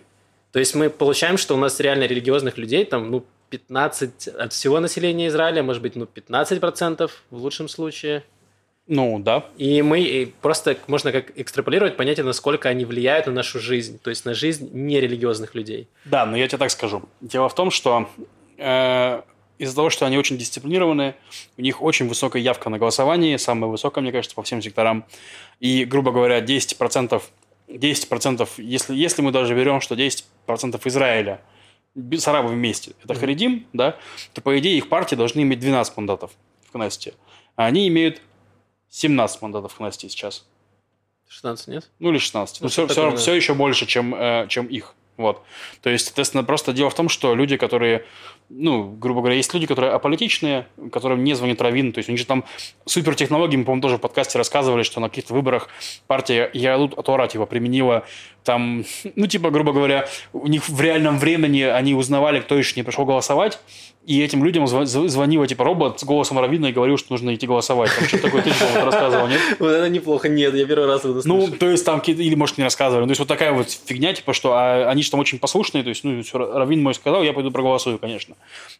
[0.51, 4.79] То есть мы получаем, что у нас реально религиозных людей там, ну, 15 от всего
[4.79, 8.23] населения Израиля, может быть, ну, 15% в лучшем случае.
[8.87, 9.45] Ну, да.
[9.57, 14.09] И мы и просто можно как экстраполировать понятие, насколько они влияют на нашу жизнь, то
[14.09, 15.87] есть на жизнь нерелигиозных людей.
[16.05, 17.03] Да, но я тебе так скажу.
[17.19, 18.07] Дело в том, что
[18.57, 19.21] э,
[19.57, 21.15] из-за того, что они очень дисциплинированные,
[21.57, 25.05] у них очень высокая явка на голосовании, самая высокая, мне кажется, по всем секторам.
[25.59, 27.21] И, грубо говоря, 10%,
[27.67, 31.41] 10% если, если мы даже берем, что 10% Израиля
[31.95, 33.19] с арабами вместе, это mm-hmm.
[33.19, 33.97] Харидим, да,
[34.33, 36.31] то, по идее, их партии должны иметь 12 мандатов
[36.67, 37.13] в Кнессете.
[37.55, 38.21] А они имеют
[38.89, 40.45] 17 мандатов в Кнессете сейчас.
[41.27, 41.89] 16, нет?
[41.99, 42.61] Ну, или 16.
[42.61, 44.93] Ну, Но все, все, все еще больше, чем, э, чем их.
[45.17, 45.41] Вот.
[45.81, 48.05] То есть, соответственно, просто дело в том, что люди, которые
[48.49, 52.19] ну, грубо говоря, есть люди, которые аполитичные, которым не звонит Равин, то есть у них
[52.19, 52.45] же там
[52.85, 55.69] супертехнологии, мы, по-моему, тоже в подкасте рассказывали, что на каких-то выборах
[56.07, 58.05] партия Ялут Атора, типа, применила
[58.43, 62.83] там, ну, типа, грубо говоря, у них в реальном времени они узнавали, кто еще не
[62.83, 63.59] пришел голосовать,
[64.05, 67.89] и этим людям звонила, типа, робот с голосом Равина и говорил, что нужно идти голосовать.
[67.97, 69.41] Там что такое ты что рассказывал, нет?
[69.59, 70.29] Вот это неплохо.
[70.29, 73.05] Нет, я первый раз это Ну, то есть там или, может, не рассказывали.
[73.05, 75.89] То есть вот такая вот фигня, типа, что а, они же там очень послушные, то
[75.89, 78.34] есть, ну, Равин мой сказал, я пойду проголосую, конечно.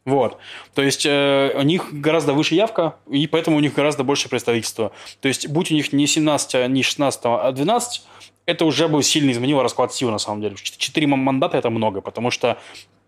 [0.05, 0.37] Вот.
[0.75, 4.91] То есть э, у них гораздо выше явка, и поэтому у них гораздо больше представительства.
[5.19, 8.03] То есть будь у них не 17, а не 16, а 12,
[8.45, 10.55] это уже бы сильно изменило расклад сил, на самом деле.
[10.55, 12.59] Четыре мандата– это много, потому что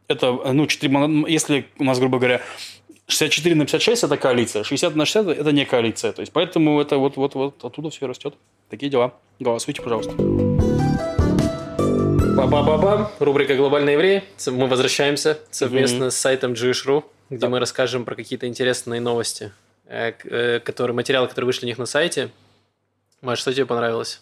[0.07, 2.41] это, ну, 4, если у нас, грубо говоря,
[3.07, 6.11] 64 на 56– это коалиция, 60 на 60– это не коалиция.
[6.13, 8.35] То есть, поэтому это вот, вот, вот оттуда все растет.
[8.69, 9.13] Такие дела.
[9.39, 10.13] Голосуйте, пожалуйста.
[12.37, 13.11] Ба-ба-ба-ба.
[13.17, 14.23] Рубрика «Глобальный еврей».
[14.45, 16.11] Мы возвращаемся совместно mm-hmm.
[16.11, 17.49] с сайтом Jewish.ru, где да.
[17.49, 19.51] мы расскажем про какие-то интересные новости,
[19.87, 22.29] э, э, которые, материалы, которые вышли у них на сайте.
[23.21, 24.21] Маш, что тебе понравилось?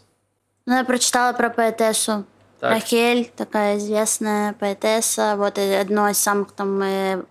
[0.65, 2.23] Ну, я прочитала про поэтессу
[2.62, 2.71] так.
[2.71, 7.21] Рахель, такая известная поэтесса, вот одно из самых там э,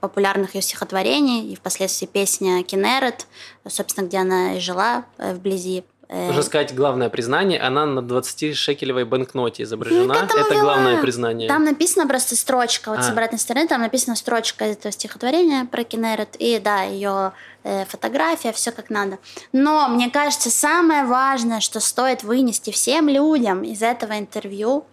[0.00, 3.28] популярных ее стихотворений, и впоследствии песня «Кенерет»,
[3.68, 7.58] собственно, где она и жила вблизи Нужно э, сказать главное признание.
[7.58, 10.28] Она на 20-шекелевой банкноте изображена.
[10.28, 11.48] Ну, это главное признание.
[11.48, 12.90] Там написана просто строчка.
[12.90, 13.02] Вот а.
[13.02, 16.36] с обратной стороны там написана строчка этого стихотворения про Кенерет.
[16.38, 17.32] И да, ее
[17.64, 19.18] э, фотография, все как надо.
[19.52, 24.84] Но мне кажется, самое важное, что стоит вынести всем людям из этого интервью,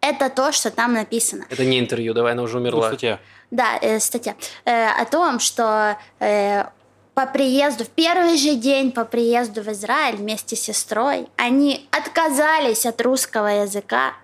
[0.00, 1.46] это то, что там написано.
[1.48, 2.82] Это не интервью, давай, она уже умерла.
[2.82, 3.20] Ну, статья.
[3.50, 4.34] Да, э, статья.
[4.64, 6.64] Э, о том, что э,
[7.14, 12.86] по приезду, в первый же день по приезду в Израиль вместе с сестрой, они отказались
[12.86, 14.14] от русского языка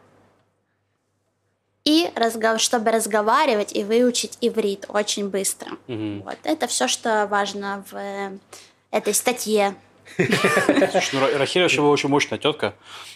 [1.85, 2.13] и
[2.59, 5.73] чтобы разговаривать и выучить иврит очень быстро.
[5.89, 6.25] Угу.
[6.25, 8.39] Вот это все, что важно в э,
[8.91, 9.75] этой статье.
[10.17, 12.75] Слушай, ну Рахиль вообще была очень мощная тетка.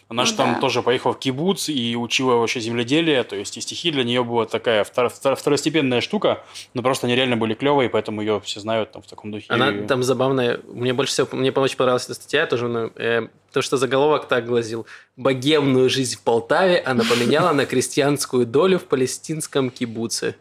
[0.08, 0.60] Она ну, же там да.
[0.60, 4.44] тоже поехала в кибуц и учила вообще земледелие, то есть и стихи для нее была
[4.44, 8.92] такая втор- втор- второстепенная штука, но просто они реально были клевые, поэтому ее все знают
[8.92, 9.46] там в таком духе.
[9.48, 13.62] Она там забавная, мне больше всего, мне очень понравилась эта статья, тоже, ну, э, то,
[13.62, 14.84] что заголовок так гласил.
[15.16, 20.34] Богемную жизнь в Полтаве она поменяла на крестьянскую долю в палестинском кибуце.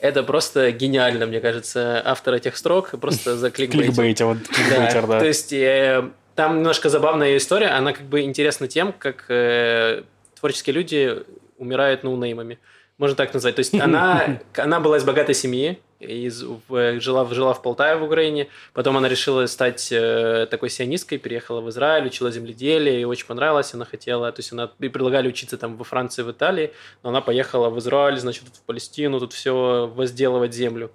[0.00, 3.94] Это просто гениально, мне кажется, автор этих строк просто закликбейтил.
[3.94, 5.20] Кликбейтил, да.
[5.20, 5.52] То есть
[5.88, 10.02] э, там немножко забавная история, она как бы интересна тем, как э,
[10.38, 11.24] творческие люди
[11.56, 12.58] умирают ноунеймами.
[12.98, 13.56] Можно так назвать.
[13.56, 18.04] То есть она, она была из богатой семьи, из, в, жила, жила в Полтаве в
[18.04, 23.26] Украине, потом она решила стать э, такой сионисткой, переехала в Израиль, учила земледелие, и очень
[23.26, 26.72] понравилось, она хотела, то есть она и предлагали учиться там во Франции, в Италии,
[27.02, 30.92] но она поехала в Израиль, значит, в Палестину, тут все возделывать землю.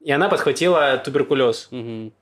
[0.00, 1.68] И она подхватила туберкулез.
[1.70, 2.12] Угу.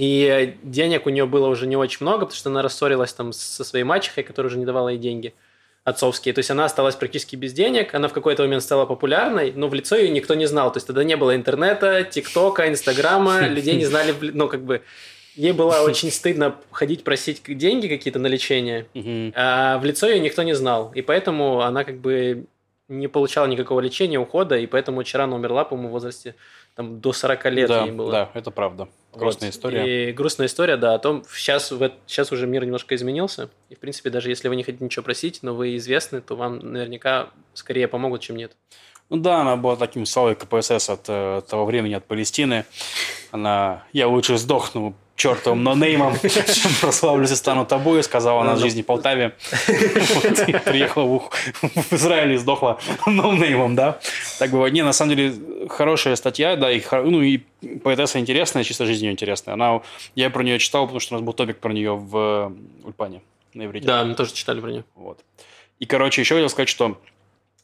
[0.00, 3.64] И денег у нее было уже не очень много, потому что она рассорилась там со
[3.64, 5.34] своей мачехой, которая уже не давала ей деньги
[5.84, 6.32] отцовские.
[6.32, 9.74] То есть она осталась практически без денег, она в какой-то момент стала популярной, но в
[9.74, 10.72] лицо ее никто не знал.
[10.72, 14.80] То есть тогда не было интернета, тиктока, инстаграма, людей не знали, ну как бы
[15.36, 18.86] Ей было очень стыдно ходить просить деньги какие-то на лечение,
[19.36, 20.92] а в лицо ее никто не знал.
[20.94, 22.46] И поэтому она как бы
[22.88, 26.34] не получала никакого лечения, ухода, и поэтому очень рано умерла, по-моему, в возрасте
[26.74, 28.10] там, до 40 лет да, ей было.
[28.12, 28.88] Да, это правда.
[29.12, 29.54] Грустная вот.
[29.56, 30.10] история.
[30.10, 33.78] И грустная история, да, о том, сейчас, в, сейчас уже мир немножко изменился, и, в
[33.78, 37.88] принципе, даже если вы не хотите ничего просить, но вы известны, то вам наверняка скорее
[37.88, 38.56] помогут, чем нет.
[39.08, 42.64] Ну да, она была таким славой КПСС от э, того времени, от Палестины.
[43.32, 48.80] Она, я лучше сдохну чертовым нонеймом, чем прославлюсь и стану тобой, сказала она в жизни
[48.80, 49.34] Полтаве.
[50.64, 51.20] Приехала
[51.62, 54.00] в Израиль и сдохла нонеймом, да.
[54.38, 54.72] Так бывает.
[54.72, 55.34] Не, на самом деле,
[55.68, 57.38] хорошая статья, да, и, ну и
[57.84, 59.54] поэтесса интересная, чисто жизнь ее интересная.
[59.54, 59.82] Она,
[60.14, 62.52] я про нее читал, потому что у нас был топик про нее в
[62.84, 63.20] Ульпане
[63.52, 63.86] на иврите.
[63.86, 64.84] Да, мы тоже читали про нее.
[64.94, 65.20] Вот.
[65.80, 66.98] И, короче, еще хотел сказать, что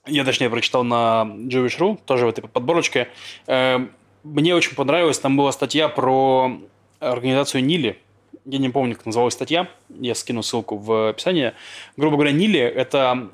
[0.05, 3.09] я, точнее, прочитал на Jewish.ru, тоже в этой подборочке.
[3.47, 3.93] Эм,
[4.25, 6.61] мне очень понравилось, там была статья про
[7.01, 7.99] организацию Нили.
[8.45, 9.69] Я не помню, как называлась статья.
[9.89, 11.53] Я скину ссылку в описании.
[11.97, 13.31] Грубо говоря, Нили– это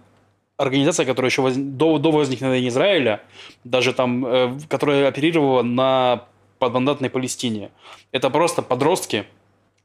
[0.56, 3.22] организация, которая еще до, до возникновения Израиля,
[3.64, 6.24] даже там, э, которая оперировала на
[6.58, 7.70] подмандатной Палестине.
[8.12, 9.26] Это просто подростки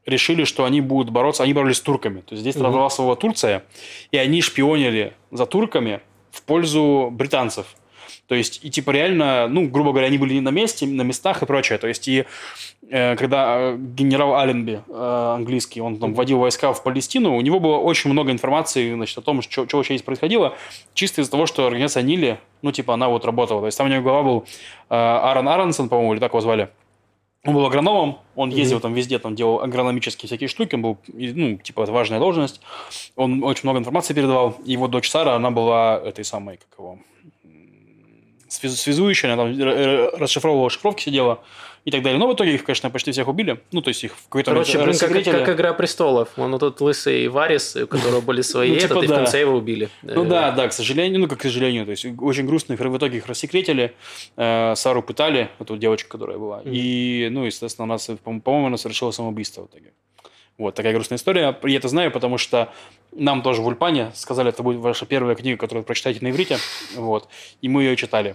[0.06, 2.20] решили, что они будут бороться, они боролись с турками.
[2.20, 2.64] То есть здесь mm-hmm.
[2.64, 3.64] развалась Турция,
[4.10, 6.00] и они шпионили за турками
[6.30, 7.66] в пользу британцев.
[8.28, 11.46] То есть, и типа реально, ну, грубо говоря, они были на месте, на местах и
[11.46, 11.78] прочее.
[11.78, 12.26] То есть, и
[12.90, 17.78] э, когда генерал Алленби, э, английский, он там вводил войска в Палестину, у него было
[17.78, 20.54] очень много информации, значит, о том, что, что вообще здесь происходило,
[20.92, 23.60] чисто из-за того, что организация Нили, ну, типа, она вот работала.
[23.60, 24.44] То есть, там у него глава был
[24.90, 26.68] э, Аарон Аронсон, по-моему, или так его звали.
[27.44, 28.82] Он был агрономом, он ездил mm-hmm.
[28.82, 32.60] там везде, там делал агрономические всякие штуки, он был, ну, типа, это важная должность.
[33.16, 34.56] Он очень много информации передавал.
[34.66, 36.98] Его дочь Сара, она была этой самой, как его,
[38.48, 41.40] связующая, она там расшифровывала шифровки, сидела
[41.84, 42.18] и так далее.
[42.18, 43.60] Но в итоге их, конечно, почти всех убили.
[43.72, 46.28] Ну, то есть их в какой-то Короче, блин, как, как «Игра престолов».
[46.36, 49.40] Он вот этот лысый Варис, у которого были свои, ну, типа, этот, и в конце
[49.40, 49.88] его убили.
[50.02, 53.18] Ну да, да, к сожалению, ну как к сожалению, то есть очень грустно, в итоге
[53.18, 53.94] их рассекретили,
[54.36, 59.62] э, Сару пытали, эту девочку, которая была, и, ну, естественно, она, по-моему, она совершила самоубийство
[59.62, 59.92] в итоге.
[60.58, 61.56] Вот такая грустная история.
[61.62, 62.72] Я это знаю, потому что
[63.12, 66.58] нам тоже в Ульпане сказали, это будет ваша первая книга, которую вы прочитаете на иврите.
[66.96, 67.28] Вот.
[67.62, 68.34] И мы ее читали.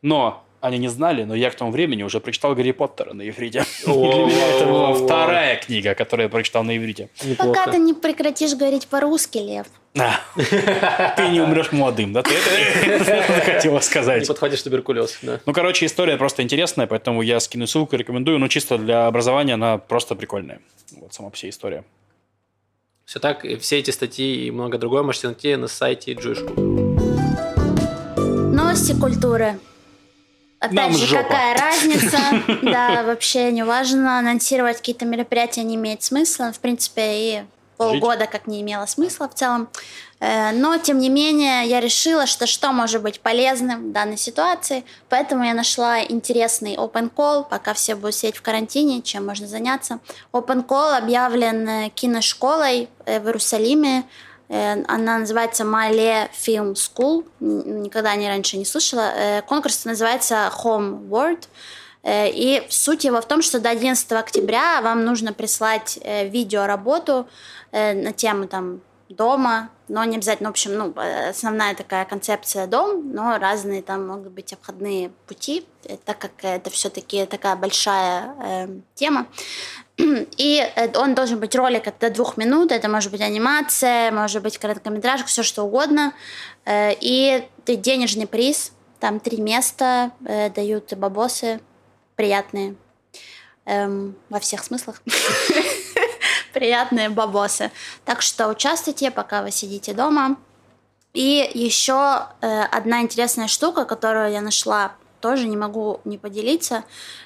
[0.00, 3.64] Но они не знали, но я к тому времени уже прочитал Гарри Поттера на иврите.
[3.86, 7.10] И для меня это была вторая книга, которую я прочитал на иврите.
[7.36, 9.66] Пока ты не прекратишь говорить по-русски, Лев.
[11.16, 12.22] Ты не умрешь молодым, да?
[12.22, 14.22] Ты это хотела сказать.
[14.22, 15.40] Не подхватишь туберкулез, да.
[15.46, 18.38] Ну, короче, история просто интересная, поэтому я скину ссылку, рекомендую.
[18.40, 20.60] Но чисто для образования она просто прикольная.
[20.96, 21.84] Вот сама вся история.
[23.04, 26.54] Все так, все эти статьи и много другое можете найти на сайте Джуишку.
[28.18, 29.58] Новости культуры.
[30.58, 31.22] Опять Нам же, жопа.
[31.24, 32.18] какая разница?
[32.62, 34.18] Да, вообще не важно.
[34.18, 36.52] Анонсировать какие-то мероприятия не имеет смысла.
[36.52, 37.42] В принципе, и
[37.76, 39.68] полгода как не имело смысла в целом.
[40.24, 44.84] Э, но, тем не менее, я решила, что что может быть полезным в данной ситуации,
[45.08, 49.98] поэтому я нашла интересный open call, пока все будут сидеть в карантине, чем можно заняться.
[50.32, 54.04] Open call объявлен э, киношколой э, в Иерусалиме,
[54.46, 57.24] она называется Мале Film School.
[57.40, 59.42] Никогда не раньше не слышала.
[59.48, 61.48] Конкурс называется Home World.
[62.06, 67.26] И суть его в том, что до 11 октября вам нужно прислать видеоработу
[67.74, 70.94] на тему там дома, но не обязательно, в общем, ну,
[71.28, 76.70] основная такая концепция дом, но разные там могут быть обходные пути, э, так как это
[76.70, 79.26] все-таки такая большая э, тема.
[79.96, 84.58] И э, он должен быть ролик до двух минут, это может быть анимация, может быть
[84.58, 86.14] короткометражка, все что угодно.
[86.64, 91.60] Э, и денежный приз, там три места, дают бабосы
[92.16, 92.74] приятные
[93.66, 95.02] эм, во всех смыслах.
[96.54, 97.70] приятные бабосы.
[98.04, 100.36] Так что участвуйте, пока вы сидите дома.
[101.12, 106.84] И еще э, одна интересная штука, которую я нашла, тоже не могу не поделиться.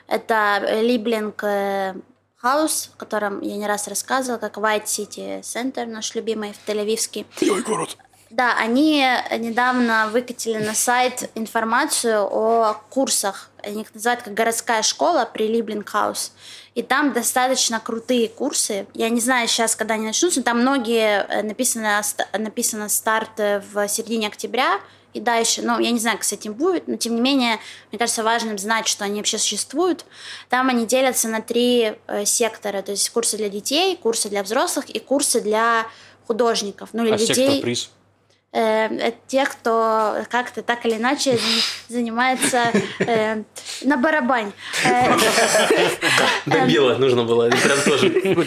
[0.08, 1.94] Это Либлинг э,
[2.36, 7.26] Хаус, о котором я не раз рассказывала, как White City Center, наш любимый в Тель-Авивский.
[7.40, 7.96] Белый город.
[8.30, 8.98] Да, они
[9.38, 13.48] недавно выкатили на сайт информацию о курсах.
[13.62, 16.32] Они их называют как городская школа при Либлинг Хаус.
[16.74, 18.86] И там достаточно крутые курсы.
[18.92, 20.42] Я не знаю сейчас, когда они начнутся.
[20.42, 22.02] Там многие э, написано,
[22.38, 24.78] написано старт э, в середине октября
[25.14, 25.62] и дальше.
[25.62, 27.58] Ну, я не знаю, как с этим будет, но тем не менее,
[27.90, 30.04] мне кажется, важным знать, что они вообще существуют.
[30.50, 32.82] Там они делятся на три э, сектора.
[32.82, 35.86] То есть курсы для детей, курсы для взрослых и курсы для
[36.26, 36.90] художников.
[36.92, 37.34] Ну, для а детей.
[37.34, 37.90] Сектор приз?
[38.52, 41.38] Э, тех, кто как-то так или иначе
[41.88, 43.42] занимается э,
[43.82, 44.52] на барабань.
[44.84, 45.16] Э,
[46.46, 48.46] Добила нужно было, прям тоже.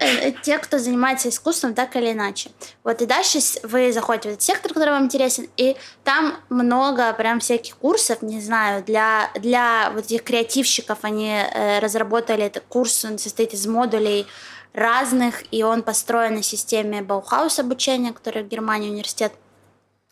[0.00, 2.50] Э, те, кто занимается искусством так или иначе.
[2.84, 7.40] Вот и дальше вы заходите в этот сектор, который вам интересен, и там много прям
[7.40, 13.18] всяких курсов, не знаю, для, для вот этих креативщиков они э, разработали этот курс, он
[13.18, 14.26] состоит из модулей
[14.72, 19.32] разных, и он построен на системе Баухаус обучения, который в Германии университет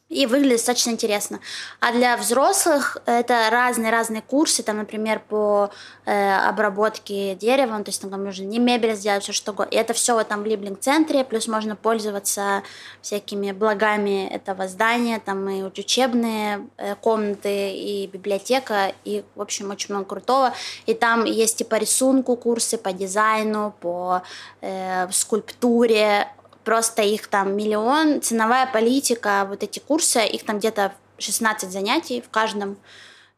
[0.09, 1.41] и выглядит достаточно интересно.
[1.81, 5.71] А для взрослых это разные-разные курсы, там, например, по
[6.05, 9.71] э, обработке дерева, то есть там, там нужно не мебель сделать, все что угодно.
[9.71, 12.63] И это все вот там в Либлинг-центре, плюс можно пользоваться
[13.03, 19.93] всякими благами этого здания, там и учебные э, комнаты, и библиотека, и, в общем, очень
[19.95, 20.55] много крутого.
[20.87, 24.23] И там есть и по рисунку курсы, по дизайну, по
[24.61, 26.29] э, скульптуре,
[26.67, 32.29] просто их там миллион, ценовая политика, вот эти курсы, их там где-то 16 занятий в
[32.29, 32.77] каждом,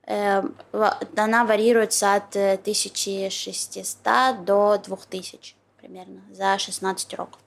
[0.06, 0.42] э,
[1.14, 7.38] она варьируется от 1600 э, до 2000 примерно за 16 уроков.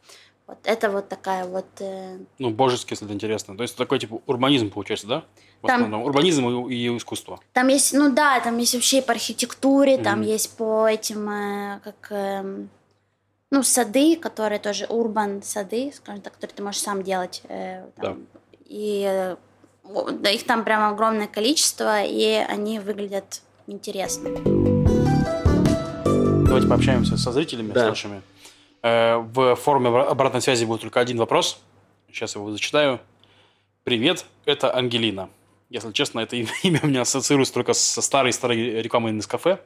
[0.46, 1.66] Вот это вот такая вот...
[1.80, 3.58] э, Ну, божеский, если это интересно.
[3.58, 5.24] То есть такой типа урбанизм получается, да?
[5.64, 6.04] В Там- основном.
[6.04, 7.40] Урбанизм и, и искусство.
[7.54, 10.28] Там есть, ну да, там есть вообще и по архитектуре, там Мгм.
[10.28, 11.26] есть по этим,
[11.84, 12.70] как, эм,
[13.54, 17.42] ну, сады, которые тоже урбан сады, скажем так, которые ты можешь сам делать.
[17.50, 18.26] э, там.
[18.66, 19.36] И э,
[20.14, 24.30] да, их там прям огромное количество, и они выглядят интересно.
[26.46, 27.88] Давайте пообщаемся со зрителями, Да.
[27.88, 28.22] с нашими.
[28.84, 31.60] Э, В форме обра- обратной связи будет только один вопрос.
[32.10, 33.02] Сейчас его зачитаю.
[33.84, 35.30] Привет, это Ангелина.
[35.72, 39.60] Если честно, это им- имя у меня ассоциируется только со старой-старой рекламой Нескафе.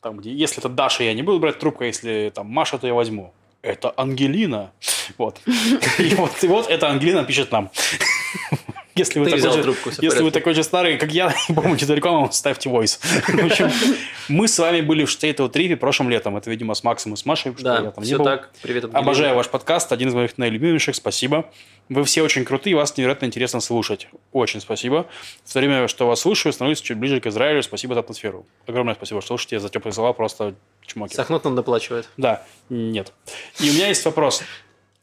[0.00, 2.86] Там, где, если это Даша, я не буду брать трубку, а если там Маша, то
[2.86, 3.32] я возьму.
[3.60, 4.70] Это Ангелина.
[5.18, 5.40] Вот.
[5.98, 7.70] И вот, и вот эта Ангелина пишет нам.
[8.94, 11.86] Если вы, Ты такой же, трубку, если вы такой же старый, как я, не помните
[11.94, 12.98] рекламу, ставьте voice.
[13.26, 13.70] В общем,
[14.28, 16.36] мы с вами были в Штейтоу Трипе прошлым летом.
[16.36, 18.24] Это, видимо, с Максом и с Машей, что я Да, там не все был.
[18.24, 18.50] так.
[18.62, 18.98] Привет, Ангелина.
[19.00, 21.50] Обожаю ваш подкаст, один из моих наилюбимейших, спасибо.
[21.88, 24.08] Вы все очень крутые, вас невероятно интересно слушать.
[24.32, 25.06] Очень спасибо.
[25.44, 27.62] В то время, что вас слушаю, становлюсь чуть ближе к Израилю.
[27.62, 28.46] Спасибо за атмосферу.
[28.66, 29.58] Огромное спасибо, что слушаете.
[29.60, 30.54] За теплые слова просто
[30.86, 31.14] чмоки.
[31.14, 32.08] Сахнут нам доплачивает.
[32.16, 33.12] Да, нет.
[33.58, 34.42] И у меня есть вопрос.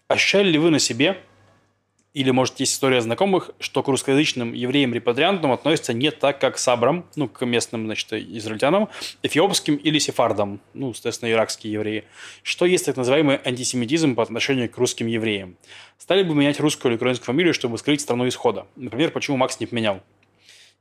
[0.07, 1.17] Ощущали ли вы на себе,
[2.17, 7.05] или, может, есть история знакомых, что к русскоязычным евреям-репатриантам относятся не так, как к сабрам,
[7.15, 8.89] ну, к местным, значит, израильтянам,
[9.21, 12.05] эфиопским или сефардам, ну, соответственно, иракские евреи,
[12.41, 15.57] что есть так называемый антисемитизм по отношению к русским евреям.
[15.99, 18.65] Стали бы менять русскую или украинскую фамилию, чтобы скрыть страну исхода?
[18.75, 20.01] Например, почему Макс не поменял?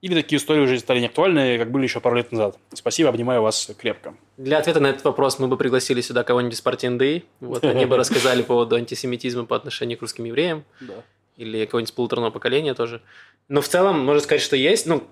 [0.01, 2.59] Или такие истории уже стали неактуальны, как были еще пару лет назад?
[2.73, 4.15] Спасибо, обнимаю вас крепко.
[4.39, 7.25] Для ответа на этот вопрос мы бы пригласили сюда кого-нибудь из партии НДИ.
[7.41, 10.65] Вот, они бы рассказали по поводу антисемитизма по отношению к русским евреям.
[10.81, 10.95] Да.
[11.37, 13.03] Или кого-нибудь с полуторного поколения тоже.
[13.49, 15.07] Но в целом, можно сказать, что есть, ну,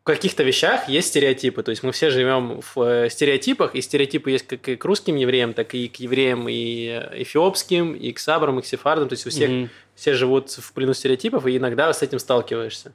[0.00, 1.62] в каких-то вещах есть стереотипы.
[1.62, 5.16] То есть мы все живем в э, стереотипах, и стереотипы есть как и к русским
[5.16, 9.08] евреям, так и к евреям и э, эфиопским, и к сабрам, и к сефардам.
[9.08, 9.70] То есть у всех Мгм.
[9.96, 12.90] все живут в плену стереотипов, и иногда с этим сталкиваешься.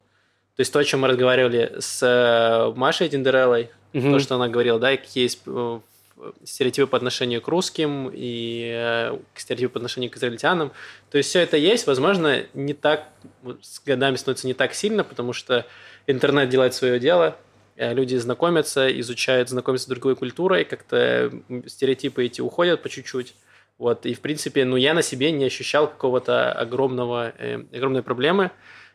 [0.55, 4.13] То есть то, о чем мы разговаривали с э, Машей Тиндереллой, Мгм.
[4.13, 5.41] то, что она говорила, да, и какие есть
[6.43, 10.71] стереотипы по отношению к русским и э, стереотипы по отношению к израильтянам.
[11.09, 13.07] То есть все это есть, возможно, не так,
[13.61, 15.65] с годами становится не так сильно, потому что
[16.07, 17.37] интернет делает свое дело,
[17.75, 21.31] э, люди знакомятся, изучают, знакомятся с другой культурой, как-то
[21.67, 23.35] стереотипы эти уходят по чуть-чуть.
[23.77, 28.51] Вот, и, в принципе, ну, я на себе не ощущал какого-то огромного, э, огромной проблемы.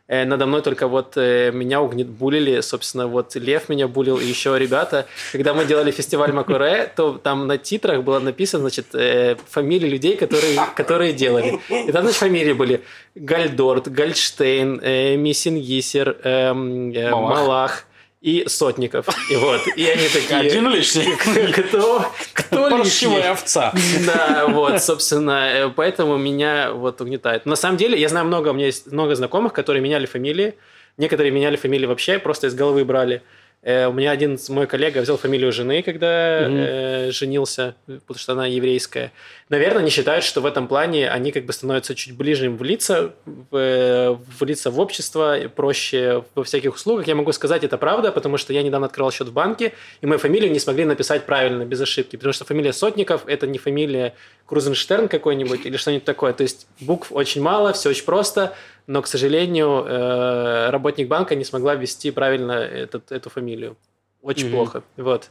[0.07, 4.25] Э, надо мной только вот э, меня угнет булили, собственно, вот Лев меня булил и
[4.25, 5.05] еще ребята.
[5.31, 10.15] Когда мы делали фестиваль Макуре, то там на титрах было написано, значит, э, фамилии людей,
[10.15, 11.59] которые, которые делали.
[11.69, 12.83] И там, значит, фамилии были
[13.15, 14.79] Гальдорт, Гальштейн,
[15.21, 17.11] Миссингисер, эм, Малах.
[17.11, 17.86] Малах
[18.21, 19.07] и Сотников.
[19.29, 20.39] И вот, и они такие...
[20.39, 21.15] Один лишний.
[21.51, 22.11] Кто?
[22.33, 23.21] Кто лишний?
[23.21, 23.73] Овца.
[24.05, 27.45] Да, вот, собственно, э, поэтому меня вот угнетает.
[27.45, 30.55] На самом деле, я знаю много, у меня есть много знакомых, которые меняли фамилии.
[30.97, 33.21] Некоторые меняли фамилии вообще, просто из головы брали.
[33.67, 36.57] Э, У меня один мой коллега взял фамилию жены, когда Мгм.
[36.57, 39.11] э, женился, потому что она еврейская.
[39.49, 43.11] Наверное, они считают, что в этом плане они как бы становятся чуть ближе им влиться,
[43.25, 47.07] в, э, влиться в общество, проще во всяких услугах.
[47.07, 50.19] Я могу сказать, это правда, потому что я недавно открывал счет в банке, и мою
[50.19, 54.13] фамилию не смогли написать правильно, без ошибки, потому что фамилия Сотников– это не фамилия
[54.45, 56.31] Крузенштерн какой-нибудь или что-нибудь такое.
[56.31, 58.53] То есть букв очень мало, все очень просто,
[58.87, 63.77] но, к сожалению, э, работник банка не смогла ввести правильно этот, эту фамилию.
[64.21, 64.55] Очень Мгм.
[64.55, 64.83] плохо.
[64.95, 65.29] Вот.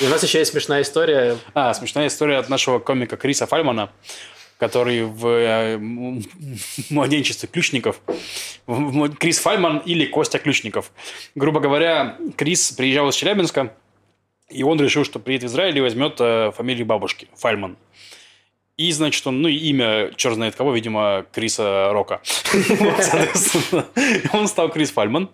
[0.00, 1.36] И у нас еще есть смешная история.
[1.54, 3.90] А, смешная история от нашего комика Криса Фальмана,
[4.58, 5.78] который в э,
[6.90, 8.00] младенчестве Ключников.
[9.18, 10.92] Крис Фальман или Костя Ключников.
[11.34, 13.72] Грубо говоря, Крис приезжал из Челябинска,
[14.50, 17.76] и он решил, что приедет в Израиль и возьмет э, фамилию бабушки Фальман.
[18.78, 22.20] И, значит, он, ну, и имя, черт знает кого, видимо, Криса Рока.
[24.32, 25.30] Он стал Крис Фальман.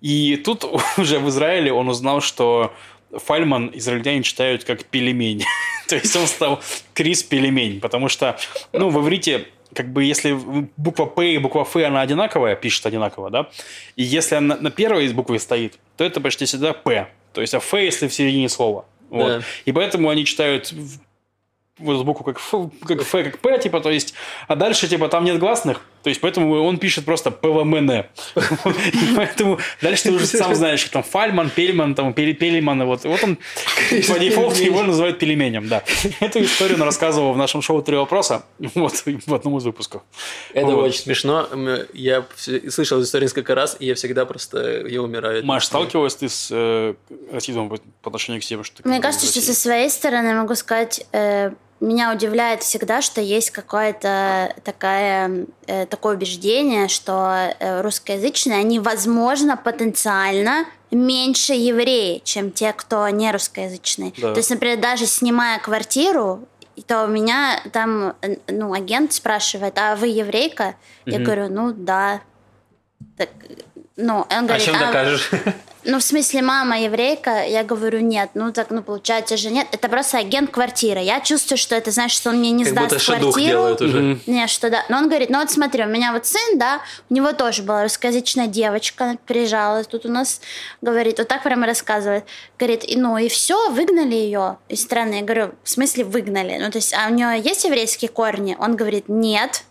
[0.00, 0.64] И тут
[0.96, 2.72] уже в Израиле он узнал, что
[3.12, 5.44] Фальман израильтяне читают как пельмень.
[5.88, 6.60] То есть он стал
[6.94, 8.38] Крис Пельмень, потому что,
[8.72, 10.32] ну, в иврите как бы если
[10.76, 13.50] буква П и буква Ф, она одинаковая, пишет одинаково, да?
[13.94, 17.08] И если она на первой из буквы стоит, то это почти всегда П.
[17.34, 18.86] То есть, а Ф, если в середине слова.
[19.10, 19.28] Вот.
[19.28, 19.42] Да.
[19.66, 20.72] И поэтому они читают
[21.78, 22.54] букву как Ф,
[22.86, 24.14] как Ф, как П, типа, то есть,
[24.48, 28.04] а дальше, типа, там нет гласных, то есть, поэтому он пишет просто ПВМН.
[29.16, 33.38] Поэтому дальше ты уже сам знаешь, как там Фальман, Пельман, там, Пельман, вот, вот он
[33.90, 35.82] по дефолту его называют пельменем, да.
[36.20, 40.02] Эту историю он рассказывал в нашем шоу «Три вопроса», вот, в одном из выпусков.
[40.54, 41.48] Это очень смешно.
[41.92, 42.24] Я
[42.70, 45.44] слышал эту историю несколько раз, и я всегда просто я умираю.
[45.44, 46.94] Маш, сталкивалась ты с э,
[47.32, 48.62] расизмом по отношению к себе?
[48.62, 51.50] Что ты Мне кажется, что со своей стороны могу сказать, э,
[51.80, 59.56] меня удивляет всегда, что есть какое-то такое, э, такое убеждение, что э, русскоязычные, они, возможно,
[59.56, 64.12] потенциально меньше евреи, чем те, кто не русскоязычные.
[64.16, 64.32] Да.
[64.32, 66.46] То есть, например, даже снимая квартиру,
[66.86, 70.76] то у меня там, э, ну, агент спрашивает, а вы еврейка?
[71.04, 71.24] Я Мгм.
[71.24, 72.20] говорю, ну, да.
[73.16, 73.28] Так,
[73.96, 75.30] ну, он А говорит, чем «А докажешь?
[75.84, 77.44] ну, в смысле, мама еврейка?
[77.46, 78.30] Я говорю, нет.
[78.34, 79.66] Ну, так, ну, получается же нет.
[79.72, 81.00] Это просто агент квартиры.
[81.00, 83.48] Я чувствую, что это значит, что он мне не Как сдаст будто шедух квартиру.
[83.48, 84.00] делают уже.
[84.00, 84.20] Мгм.
[84.26, 84.84] Не, что да.
[84.88, 87.84] Но он говорит, ну вот смотри, у меня вот сын, да, у него тоже была
[87.84, 90.40] русскоязычная девочка, она приезжала тут у нас,
[90.82, 92.24] говорит, вот так прямо рассказывает.
[92.58, 95.14] Говорит, и, ну и все, выгнали ее из страны.
[95.14, 96.58] Я говорю, в смысле выгнали?
[96.60, 98.56] Ну, то есть, а у нее есть еврейские корни?
[98.58, 99.62] Он говорит, нет.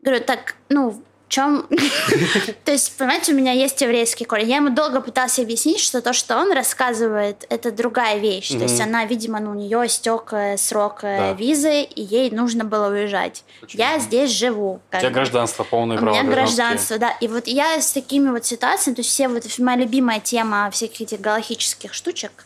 [0.00, 1.66] Говорю, так, ну, чем...
[2.64, 4.50] То есть, понимаете, у меня есть еврейский корень.
[4.50, 8.50] Я ему долго пыталась объяснить, что то, что он рассказывает, это другая вещь.
[8.50, 12.88] То есть, она, видимо, ну, у нее истек срок э, визы, и ей нужно было
[12.90, 13.44] уезжать.
[13.70, 14.82] Я здесь живу.
[14.92, 16.66] У тебя гражданство, полное У право меня гражданские.
[16.66, 17.10] гражданство, да.
[17.20, 21.00] И вот я с такими вот ситуациями, то есть все вот моя любимая тема всяких
[21.00, 22.44] этих галахических штучек.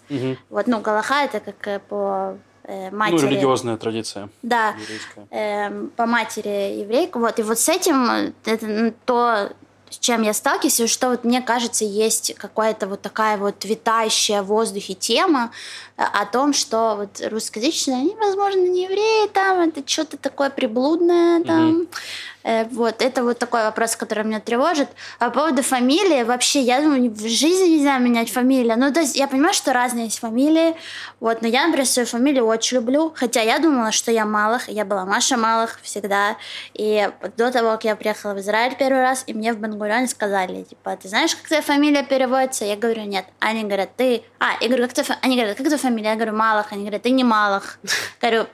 [0.48, 3.26] Вот, ну, галаха это как э, по э, Ну, матери.
[3.26, 5.26] религиозная традиция Да еврейская.
[5.30, 7.18] эм, по матери еврейка.
[7.18, 9.50] Вот, и вот с этим э, это ну, то,
[9.90, 14.42] с чем я сталкиваюсь, и что вот мне кажется, есть какая-то вот такая вот витающая
[14.42, 15.50] в воздухе тема
[15.96, 21.42] э, о том, что вот русскоязычные, они, возможно, не евреи, там, это что-то такое приблудное,
[21.44, 21.86] там.
[22.42, 24.88] Э, Вот, это вот такой вопрос, который меня тревожит.
[25.18, 28.78] А по поводу фамилии, вообще, я думаю, в жизни нельзя менять фамилию.
[28.78, 30.76] Ну, то есть, я понимаю, что разные есть фамилии,
[31.18, 34.84] вот, но я, например, свою фамилию очень люблю, хотя я думала, что я Малых, я
[34.84, 36.36] была Маша Малых всегда,
[36.74, 40.62] и до того, как я приехала в Израиль первый раз, и мне в Бангурионе сказали,
[40.62, 42.64] типа, ты знаешь, как твоя фамилия переводится?
[42.64, 43.26] Я говорю, нет.
[43.38, 44.22] Они говорят, ты...
[44.38, 46.10] А, я говорю, как твоя фа-?» Они говорят, как твоя фамилия?
[46.10, 46.72] Я говорю, Малых.
[46.72, 47.78] Они говорят, ты не Малых.
[48.20, 48.46] Говорю,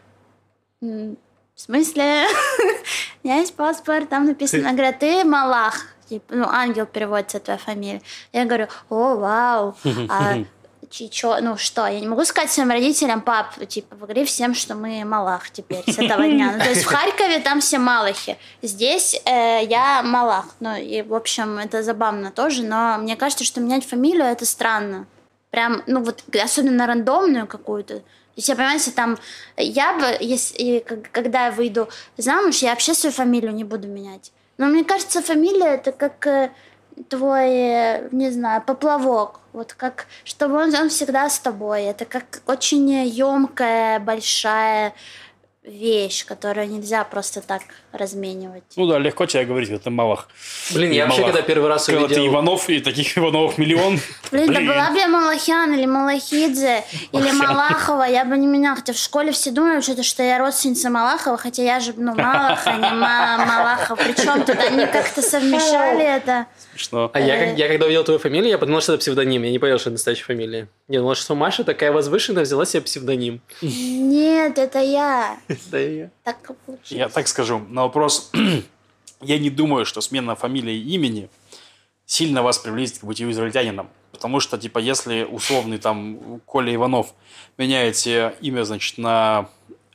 [0.83, 1.17] «М,
[1.55, 2.27] в смысле?
[3.23, 5.87] У меня есть паспорт, там написано, говорят, ты Малах.
[6.09, 8.03] Типа, ну, ангел переводится твоя фамилия.
[8.33, 9.77] Я говорю, о, вау.
[10.09, 10.35] А
[10.93, 15.05] чё, ну что, я не могу сказать своим родителям, пап, типа, говори всем, что мы
[15.05, 16.53] Малах теперь с этого дня.
[16.53, 18.37] Ну, то есть в Харькове там все Малахи.
[18.61, 20.47] Здесь э, я Малах.
[20.61, 25.07] Ну, и, в общем, это забавно тоже, но мне кажется, что менять фамилию это странно.
[25.51, 27.99] Прям, ну вот, особенно рандомную какую-то.
[27.99, 28.05] То
[28.37, 29.19] есть, я, понимаете, там,
[29.57, 34.33] я бы, если, когда я выйду замуж, я вообще свою фамилию не буду менять.
[34.59, 36.51] Но мне кажется, фамилия это как э,
[37.09, 39.41] твой, э, не знаю, поплавок.
[39.53, 41.83] Вот как, чтобы он, он всегда с тобой.
[41.83, 44.95] Это как очень емкая, большая
[45.63, 47.63] вещь, которую нельзя просто так
[47.93, 48.63] разменивать.
[48.77, 50.29] Ну да, легко тебе говорить, когда ты Малах.
[50.73, 51.35] Блин, я вообще, Малах.
[51.35, 52.27] когда первый раз Когда ты увидел...
[52.33, 53.99] Иванов, и таких Ивановых миллион.
[54.31, 58.77] Блин, да была бы я Малахян или Малахидзе или Малахова, я бы не меняла.
[58.77, 62.61] Хотя в школе все думают, что, что я родственница Малахова, хотя я же, ну, Малах,
[62.67, 63.99] а не Ма- Малахов.
[63.99, 66.47] Причем тут они как-то совмещали это.
[66.73, 67.11] Смешно.
[67.13, 69.43] А я, когда увидел твою фамилию, я подумал, что это псевдоним.
[69.43, 70.69] Я не понял, что это настоящая фамилия.
[70.89, 73.41] Я думал, что Маша такая возвышенная, взяла себе псевдоним.
[73.61, 75.37] Нет, это я.
[75.71, 76.11] Да и я.
[76.25, 76.37] Так
[76.67, 76.91] получилось.
[76.91, 78.31] Я так скажу, на вопрос,
[79.21, 81.29] я не думаю, что смена фамилии и имени
[82.07, 83.89] сильно вас приблизит к бытию израильтянином.
[84.11, 87.15] Потому что, типа, если условный там Коля Иванов
[87.57, 89.49] меняете имя, значит, на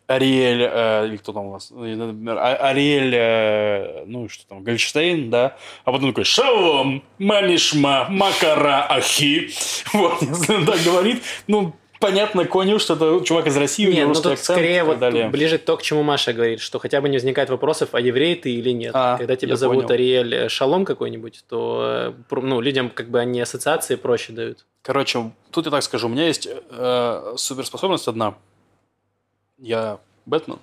[0.07, 5.29] Ариэль, э, или кто там у вас, например, А- Ариэль, э, ну, что там, Гольштейн,
[5.29, 9.51] да, а потом такой, шалом, манишма, макара, ахи,
[9.93, 13.97] вот, если он так говорит, ну, понятно, коню, что это чувак из России, у Нет,
[13.97, 15.29] него ну русский тут акцент скорее и так вот далее.
[15.29, 18.51] ближе то, к чему Маша говорит, что хотя бы не возникает вопросов, а еврей ты
[18.51, 18.91] или нет.
[18.93, 19.91] А, Когда тебя зовут понял.
[19.91, 24.65] Ариэль э, Шалом какой-нибудь, то э, ну, людям как бы они ассоциации проще дают.
[24.81, 28.35] Короче, тут я так скажу, у меня есть э, суперспособность одна.
[29.57, 30.59] Я Бэтмен.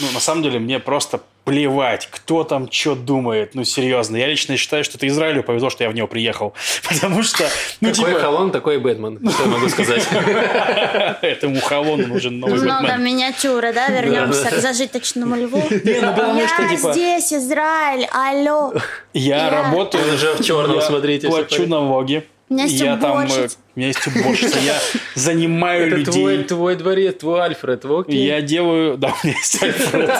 [0.00, 3.54] Ну, на самом деле, мне просто плевать, кто там что думает.
[3.54, 4.16] Ну, серьезно.
[4.16, 6.54] Я лично считаю, что это Израилю повезло, что я в него приехал.
[6.88, 7.44] Потому что,
[7.80, 9.20] ну, Какой типа, Халон, такой Бэтмен.
[9.30, 10.04] Что я могу сказать?
[11.22, 13.04] этому Халону нужен новый Много Бэтмен.
[13.04, 13.86] миниатюры, да?
[13.88, 14.56] Вернемся Да, да.
[14.56, 15.62] к зажиточному льву.
[15.70, 18.74] Ну, Я типа, здесь, Израиль, алло.
[19.14, 20.14] я работаю...
[20.14, 22.26] Уже в черном, смотрите, плачу налоги.
[22.48, 23.18] У меня есть я там...
[23.18, 23.58] э, уборщица.
[23.74, 24.58] У меня есть уборщица.
[24.60, 24.78] Я
[25.16, 26.48] занимаю Это твой, людей.
[26.48, 28.24] твой дворец, твой Альфред, вы окей?
[28.24, 28.96] Я делаю...
[28.96, 30.10] Да, у меня есть Альфред.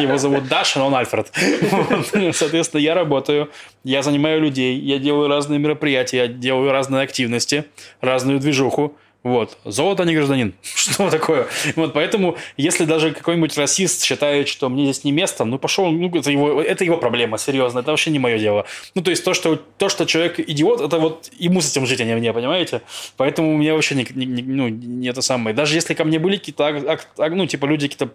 [0.00, 1.30] Его зовут Даша, но он Альфред.
[1.70, 2.36] Вот.
[2.36, 3.48] Соответственно, я работаю,
[3.84, 7.64] я занимаю людей, я делаю разные мероприятия, я делаю разные активности,
[8.00, 8.96] разную движуху.
[9.22, 9.56] Вот.
[9.64, 10.54] Золото не гражданин.
[10.62, 11.46] Что такое?
[11.76, 16.08] Вот поэтому, если даже какой-нибудь расист считает, что мне здесь не место, ну пошел, ну
[16.16, 18.66] это его, это его проблема, серьезно, это вообще не мое дело.
[18.94, 22.00] Ну то есть то, что, то, что человек идиот, это вот ему с этим жить,
[22.00, 22.82] а не мне, понимаете?
[23.16, 25.54] Поэтому у меня вообще не, не, ну, не это самое.
[25.54, 28.12] Даже если ко мне были какие-то, ну типа люди какие-то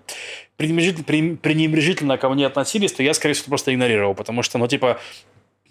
[0.57, 4.99] пренебрежительно, пренебрежительно ко мне относились, то я, скорее всего, просто игнорировал, потому что, ну типа,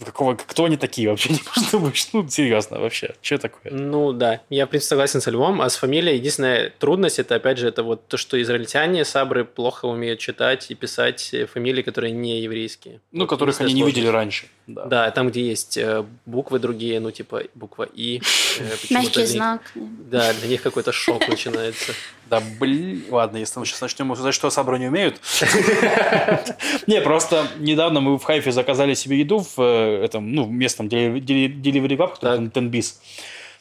[0.05, 1.31] Какого, кто они такие вообще?
[1.33, 1.41] Не
[1.79, 3.15] может Ну, серьезно, вообще.
[3.23, 3.73] Что такое?
[3.73, 4.43] Ну, да.
[4.51, 5.63] Я, в принципе, согласен со Львом.
[5.63, 9.87] А с фамилией единственная трудность, это, опять же, это вот то, что израильтяне, сабры плохо
[9.87, 13.01] умеют читать и писать фамилии, которые не еврейские.
[13.13, 14.47] Ну, вот, которых они не видели раньше.
[14.67, 14.85] Да.
[14.87, 18.21] да, там, где есть э, буквы другие, ну, типа буква И.
[18.59, 19.61] Э, Мягкий знак.
[19.75, 21.93] Да, для них какой-то шок начинается.
[22.29, 25.21] Да, блин, ладно, если мы сейчас начнем за что Сабры не умеют.
[26.89, 31.97] Не, просто недавно мы в Хайфе заказали себе еду в э, этом, ну, местном Delivery
[31.97, 33.01] Club, который Тенбис.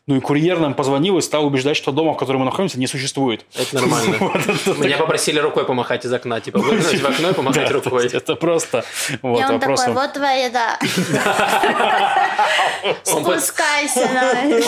[0.07, 2.85] Ну и курьер нам позвонил и стал убеждать, что дома, в котором мы находимся, не
[2.85, 3.43] существует.
[3.55, 4.17] Это нормально.
[4.77, 8.07] Меня попросили рукой помахать из окна, типа выглянуть в окно и помахать рукой.
[8.07, 8.85] Это просто
[9.23, 10.79] вот И он такой, вот твоя еда.
[13.03, 14.07] Спускайся.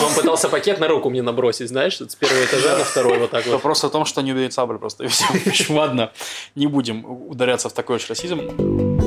[0.04, 3.46] Он пытался пакет на руку мне набросить, знаешь, с первого этажа на второй вот так
[3.46, 3.52] вот.
[3.52, 5.06] Вопрос о том, что не умеет саблю просто.
[5.68, 6.10] Ладно,
[6.56, 8.97] не будем ударяться в такой уж расизм.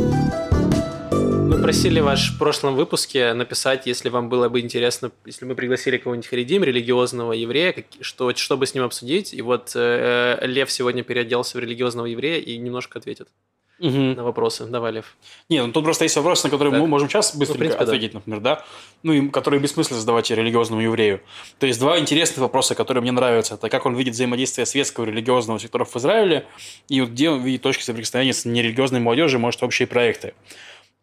[1.52, 5.98] Мы просили ваш в прошлом выпуске написать, если вам было бы интересно, если мы пригласили
[5.98, 9.34] кого-нибудь харидим, религиозного еврея, что, чтобы с ним обсудить.
[9.34, 13.28] И вот э, Лев сегодня переоделся в религиозного еврея и немножко ответит
[13.82, 13.98] угу.
[13.98, 14.66] на вопросы.
[14.66, 15.18] Давай, Лев.
[15.50, 16.80] Не, ну тут просто есть вопросы, на которые так.
[16.80, 18.18] мы можем сейчас быстренько ну, принципе, ответить, да.
[18.20, 18.66] например, да?
[19.04, 21.20] Ну, и которые бессмысленно задавать религиозному еврею.
[21.60, 23.56] То есть два интересных вопроса, которые мне нравятся.
[23.56, 26.46] Это как он видит взаимодействие светского и религиозного секторов в Израиле,
[26.88, 30.34] и вот где он видит точки соприкосновения с нерелигиозной молодежью, может, общие проекты.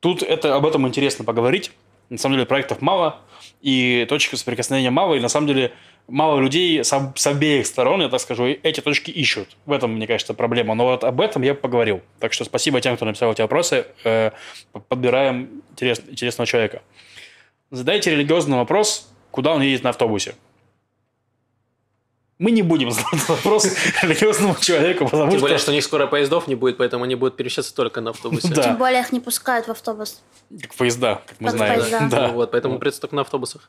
[0.00, 1.72] Тут это, об этом интересно поговорить.
[2.08, 3.20] На самом деле проектов мало,
[3.60, 5.72] и точек соприкосновения мало, и на самом деле
[6.06, 9.56] мало людей с, с обеих сторон, я так скажу, эти точки ищут.
[9.66, 10.74] В этом, мне кажется, проблема.
[10.74, 12.00] Но вот об этом я поговорил.
[12.18, 13.86] Так что спасибо тем, кто написал эти вопросы.
[14.04, 14.30] Э,
[14.88, 16.82] подбираем интерес, интересного человека.
[17.70, 20.34] Задайте религиозный вопрос, куда он едет на автобусе.
[22.38, 23.64] Мы не будем задавать вопрос
[24.02, 27.36] религиозному человеку, потому Тем более, что у них скоро поездов не будет, поэтому они будут
[27.36, 28.48] перемещаться только на автобусе.
[28.54, 28.62] Да.
[28.62, 30.22] Тем более их не пускают в автобус.
[30.62, 31.80] Как поезда, как мы как знаем.
[31.80, 31.98] Поезда.
[32.10, 32.28] Да.
[32.28, 32.80] Ну, вот, поэтому ну.
[32.80, 33.68] придется только на автобусах.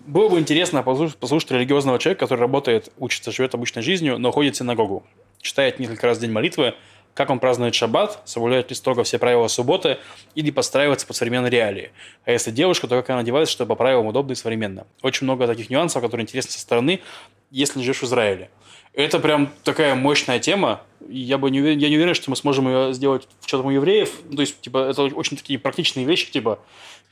[0.00, 4.54] Было бы интересно послушать, послушать религиозного человека, который работает, учится, живет обычной жизнью, но ходит
[4.54, 5.04] в синагогу,
[5.42, 6.74] читает несколько раз в день молитвы,
[7.18, 9.98] как он празднует шаббат, соблюдает ли строго все правила субботы
[10.36, 11.90] или подстраивается под современные реалии.
[12.24, 14.86] А если девушка, то как она одевается, чтобы по правилам удобно и современно.
[15.02, 17.00] Очень много таких нюансов, которые интересны со стороны,
[17.50, 18.50] если живешь в Израиле.
[18.92, 20.82] Это прям такая мощная тема.
[21.08, 24.12] Я бы не уверен, я не уверен, что мы сможем ее сделать в у евреев.
[24.32, 26.60] То есть, типа, это очень такие практичные вещи, типа,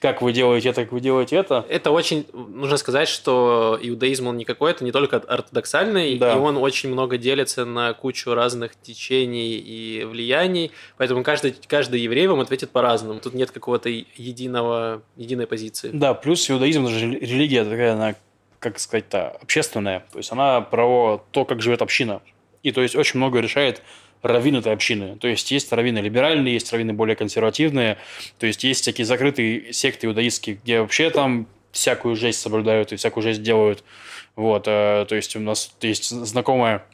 [0.01, 1.64] как вы делаете это, как вы делаете это.
[1.68, 6.34] Это очень, нужно сказать, что иудаизм, он не какой-то, не только ортодоксальный, да.
[6.34, 12.26] и он очень много делится на кучу разных течений и влияний, поэтому каждый, каждый еврей
[12.26, 13.20] вам ответит по-разному.
[13.20, 15.90] Тут нет какого-то единого, единой позиции.
[15.92, 18.14] Да, плюс иудаизм, даже религия такая, она
[18.59, 20.05] как сказать-то, общественная.
[20.12, 22.20] То есть она про то, как живет община.
[22.62, 23.82] И то есть очень много решает
[24.23, 25.17] раввин этой общины.
[25.17, 27.99] То есть есть раввины либеральные, есть раввины более консервативные.
[28.39, 33.23] То есть есть всякие закрытые секты иудаистские, где вообще там всякую жесть соблюдают и всякую
[33.23, 33.85] жесть делают.
[34.35, 36.85] Вот, э, то есть у нас есть знакомая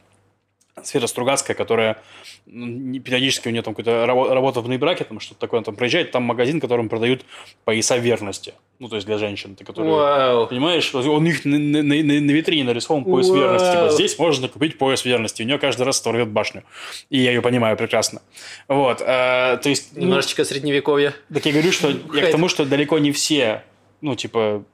[0.83, 1.97] Света Стругацкая, которая
[2.45, 6.23] периодически у нее там какая-то работа в браке, там что-то такое, она там проезжает, там
[6.23, 7.25] магазин, которым продают
[7.63, 8.53] пояса верности.
[8.79, 10.47] Ну, то есть для женщин, которые, Вау.
[10.47, 13.37] понимаешь, у них на, на, на, на витрине нарисован пояс Вау.
[13.37, 13.71] верности.
[13.71, 15.41] Типа, здесь можно купить пояс верности.
[15.41, 16.63] У нее каждый раз оторвет башню.
[17.09, 18.21] И я ее понимаю прекрасно.
[18.67, 19.91] Вот, а, то есть...
[19.93, 21.13] Ну, Немножечко ну, средневековья.
[21.33, 23.63] Так я говорю, что я к тому, что далеко не все,
[24.01, 24.65] ну, типа,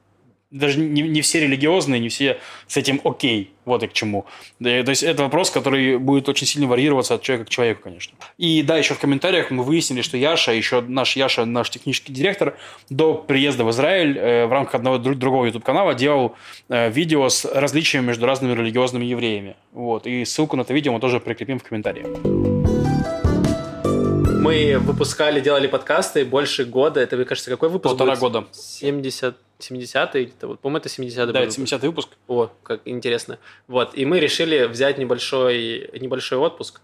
[0.52, 3.52] даже не, не все религиозные, не все с этим окей.
[3.66, 4.26] Вот и к чему.
[4.60, 8.18] То есть это вопрос, который будет очень сильно варьироваться от человека к человеку, конечно.
[8.40, 12.58] И да, еще в комментариях мы выяснили, что Яша, еще наш Яша, наш технический директор,
[12.90, 16.36] до приезда в Израиль э, в рамках одного другого YouTube-канала делал
[16.68, 19.56] э, видео с различиями между разными религиозными евреями.
[19.72, 20.08] Вот.
[20.08, 22.08] И ссылку на это видео мы тоже прикрепим в комментариях.
[24.40, 27.02] Мы выпускали, делали подкасты больше года.
[27.02, 28.20] Это, мне кажется, какой выпуск Полтора будет?
[28.20, 28.48] года.
[28.54, 32.12] 70 70-й, вот, по-моему, это 70-й Да, это 70-й выпуск.
[32.30, 33.40] О, как интересно.
[33.68, 36.80] Вот, и мы решили взять небольшой, небольшой отпуск,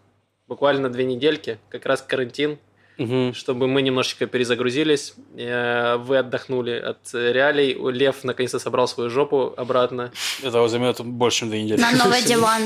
[0.49, 2.60] буквально две недельки, как раз карантин,
[2.97, 3.33] угу.
[3.33, 10.11] чтобы мы немножечко перезагрузились, э, вы отдохнули от реалий, Лев наконец-то собрал свою жопу обратно.
[10.43, 11.81] Это займет больше, чем две недели.
[11.81, 12.61] На новый диван,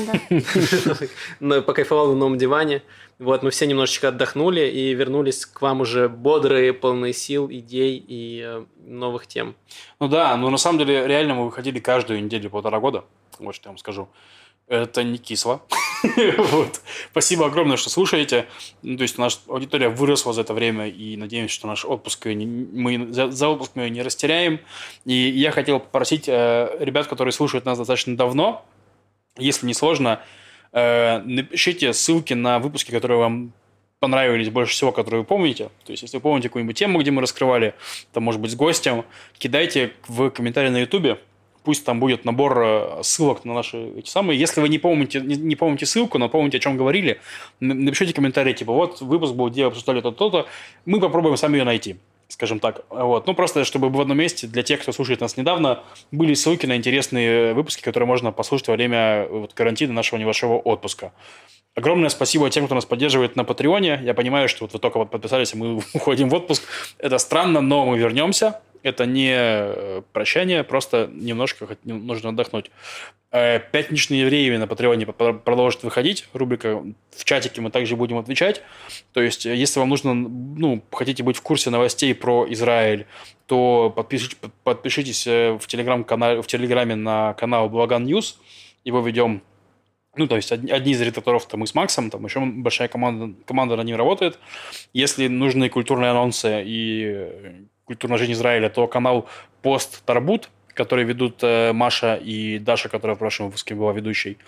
[1.40, 1.60] да.
[1.62, 2.82] Покайфовал на новом диване.
[3.18, 8.42] Вот, мы все немножечко отдохнули и вернулись к вам уже бодрые, полные сил, идей и
[8.42, 9.54] э, новых тем.
[10.00, 13.04] Ну да, но на самом деле реально мы выходили каждую неделю полтора года.
[13.38, 14.08] Вот что я вам скажу.
[14.70, 15.62] Это не кисло.
[16.38, 16.80] вот.
[17.10, 18.46] Спасибо огромное, что слушаете.
[18.82, 22.46] Ну, то есть наша аудитория выросла за это время, и надеемся, что наш отпуск не,
[22.46, 24.60] мы за, за отпуск мы ее не растеряем.
[25.04, 28.64] И я хотел попросить э, ребят, которые слушают нас достаточно давно,
[29.36, 30.20] если не сложно,
[30.72, 33.52] э, напишите ссылки на выпуски, которые вам
[33.98, 35.70] понравились больше всего, которые вы помните.
[35.84, 37.74] То есть, если вы помните какую-нибудь тему, где мы раскрывали,
[38.12, 39.04] там, может быть, с гостем,
[39.36, 41.18] кидайте в комментарии на YouTube
[41.62, 44.38] Пусть там будет набор э, ссылок на наши эти самые.
[44.38, 47.20] Если вы не помните, не, не помните ссылку, но помните, о чем говорили,
[47.60, 50.46] напишите комментарий, типа, вот выпуск был, где обсуждали то-то,
[50.86, 51.96] мы попробуем сами ее найти
[52.32, 52.84] скажем так.
[52.90, 53.26] Вот.
[53.26, 56.76] Ну, просто чтобы в одном месте для тех, кто слушает нас недавно, были ссылки на
[56.76, 61.12] интересные выпуски, которые можно послушать во время вот, карантина нашего небольшого отпуска.
[61.74, 64.00] Огромное спасибо тем, кто нас поддерживает на Патреоне.
[64.02, 66.64] Я понимаю, что вот вы только вот подписались, и мы уходим в отпуск.
[66.98, 68.60] Это странно, но мы вернемся.
[68.82, 72.70] Это не э, прощание, просто немножко нужно отдохнуть.
[73.30, 76.28] Э, Пятничные евреи на Патреоне продолжат выходить.
[76.32, 78.62] Рубрика в чатике мы также будем отвечать.
[79.12, 83.06] То есть, э, если вам нужно, ну, хотите быть в курсе новостей про Израиль,
[83.46, 88.40] то подпишитесь, подпишитесь в, телеграм-канале, в Телеграме на канал Балаган News.
[88.84, 89.42] Его ведем
[90.16, 93.76] ну, то есть одни из редакторов там мы с Максом, там еще большая команда, команда
[93.76, 94.38] над ним работает.
[94.92, 99.28] Если нужны культурные анонсы и культурная жизнь Израиля, то канал
[99.62, 104.38] Пост Тарбут, который ведут э, Маша и Даша, которая в прошлом выпуске была ведущей.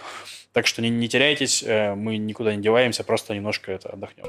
[0.53, 4.26] Так что не, не теряйтесь, э, мы никуда не деваемся, просто немножко это отдохнем.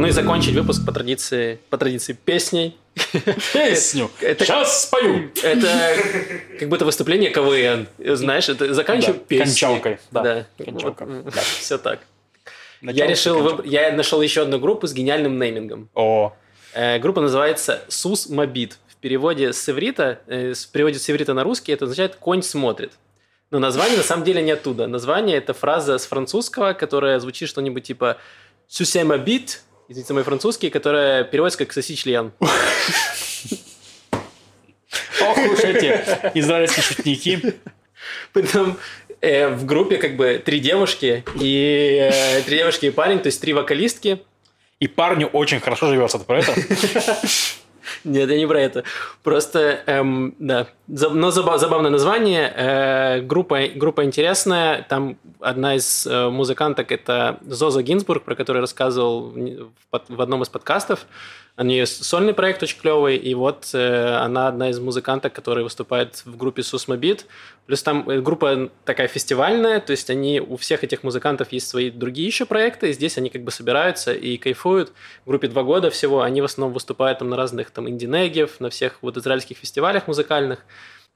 [0.00, 2.76] Ну и закончить выпуск по традиции, по традиции песней.
[3.52, 4.10] Песню.
[4.20, 5.30] Это, Сейчас спою.
[5.44, 5.68] Это
[6.58, 7.86] как будто выступление КВН.
[8.16, 9.44] Знаешь, это заканчиваю да, песней.
[9.44, 9.98] Кончалкой.
[10.10, 10.46] Да, да.
[10.64, 11.04] Кончалка.
[11.04, 11.40] Вот, да.
[11.40, 12.00] Все так.
[12.80, 13.64] Начало я решил, выб...
[13.64, 15.88] я нашел еще одну группу с гениальным неймингом.
[15.94, 16.34] О.
[16.72, 18.78] Э, группа называется Сус Мобит.
[18.88, 22.92] В переводе с иврита, э, в переводе с иврита на русский это означает «конь смотрит».
[23.50, 24.86] Но название на самом деле не оттуда.
[24.86, 28.18] Название– это фраза с французского, которая звучит что-нибудь типа
[28.68, 32.32] «Сусе мобит», извините, мой французский, которая переводится как «соси член».
[35.22, 35.88] Ох уж эти
[36.38, 37.54] израильские шутники.
[38.32, 38.78] Потом
[39.20, 43.40] э, в группе как бы три девушки и э, три девушки и парень, то есть
[43.40, 44.22] три вокалистки.
[44.80, 46.54] И парню очень хорошо живется, ты про это?
[48.04, 48.84] Нет, я не про это.
[49.22, 50.68] Просто, эм, да.
[50.86, 52.52] Но забавное название.
[52.56, 54.86] Э, группа, группа интересная.
[54.88, 60.48] Там одна из э, музыканток– это Зоза Гинзбург, про которую рассказывал в, в одном из
[60.48, 61.06] подкастов.
[61.62, 66.36] Нее сольный проект очень клевый, и вот э, она одна из музыканток, которая выступает в
[66.38, 67.26] группе Сусмобит.
[67.66, 71.90] Плюс там э, группа такая фестивальная, то есть они, у всех этих музыкантов есть свои
[71.90, 74.92] другие еще проекты, и здесь они как бы собираются и кайфуют.
[75.24, 78.70] В группе два года всего, они в основном выступают там на разных там инди-негев, на
[78.70, 80.64] всех вот израильских фестивалях музыкальных.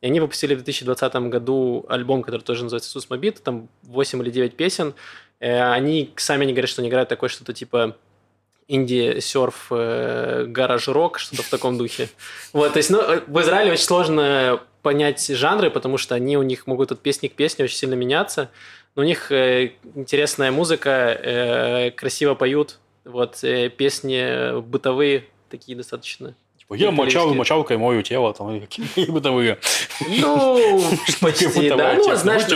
[0.02, 4.56] И они выпустили в 2020 году альбом, который тоже называется Сусмобит, там 8 или 9
[4.56, 4.94] песен.
[5.40, 7.96] Э, они сами не говорят, что они играют такое что-то типа
[8.68, 12.08] инди-серф, э, гараж-рок, что-то в таком духе.
[12.52, 16.66] Вот, то есть, ну, в Израиле очень сложно понять жанры, потому что они у них
[16.66, 18.50] могут от песни к песне очень сильно меняться.
[18.94, 26.36] Но у них э, интересная музыка, э, красиво поют, вот, э, песни бытовые такие достаточно
[26.64, 29.58] Типа, я мочал мочалкой мою тело, там, какие бытовые.
[30.08, 30.82] Ну,
[31.20, 31.94] почти, да.
[31.94, 32.48] Ну, знаешь,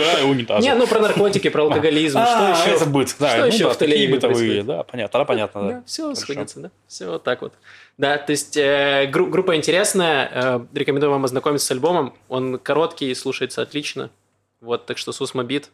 [0.61, 2.75] не, ну, про наркотики, про алкоголизм, что еще?
[2.75, 3.29] это быт, да.
[3.29, 5.83] Что еще в такие бытовые, да, понятно, понятно, да.
[5.85, 7.53] Все сходится, да, все вот так вот.
[7.97, 13.61] Да, то есть э, группа интересная, э, рекомендую вам ознакомиться с альбомом, он короткий, слушается
[13.61, 14.09] отлично,
[14.61, 15.69] вот, так что Сусмобит,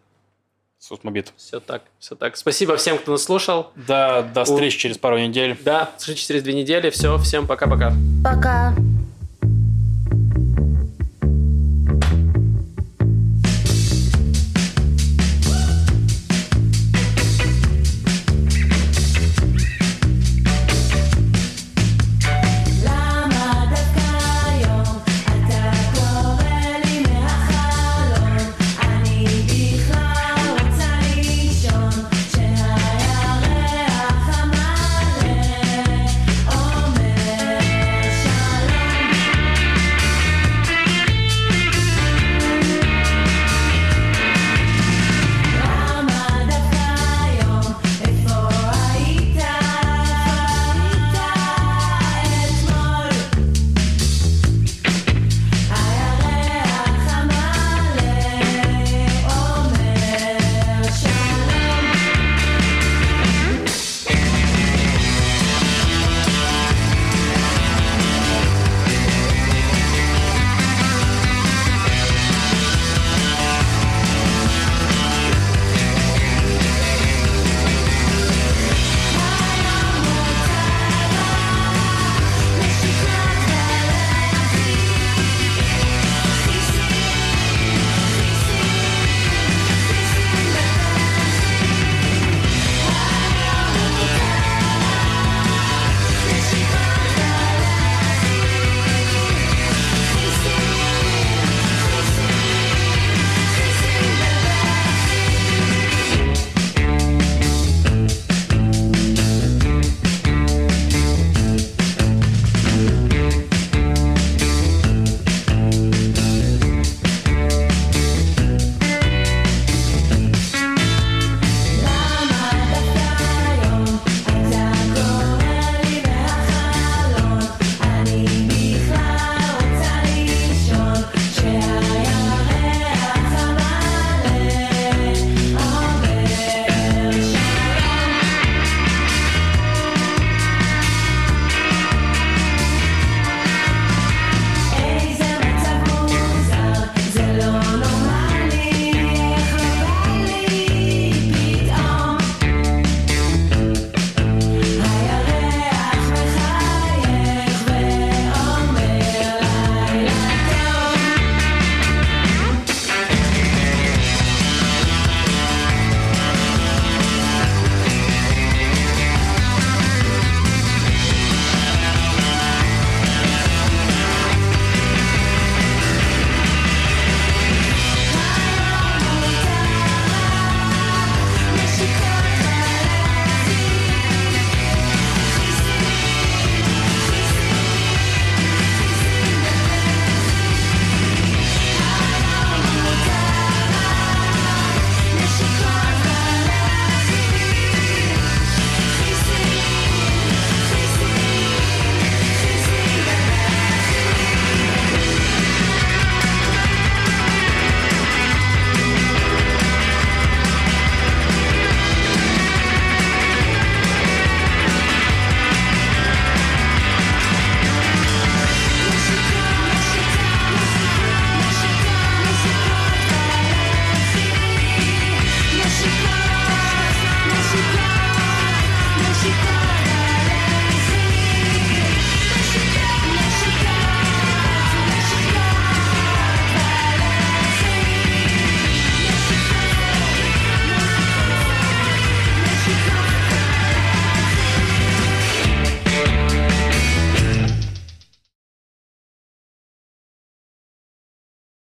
[0.88, 1.34] Сусмобит.
[1.36, 2.38] Все так, все так.
[2.38, 3.72] Спасибо всем, кто нас слушал.
[3.76, 4.80] Да, до встречи У...
[4.80, 5.58] через пару недель.
[5.66, 6.92] Да, слушайте через две недели.
[6.92, 7.92] Все, всем пока-пока.
[8.24, 8.72] Пока.
[8.72, 8.76] -пока.
[8.76, 8.95] пока.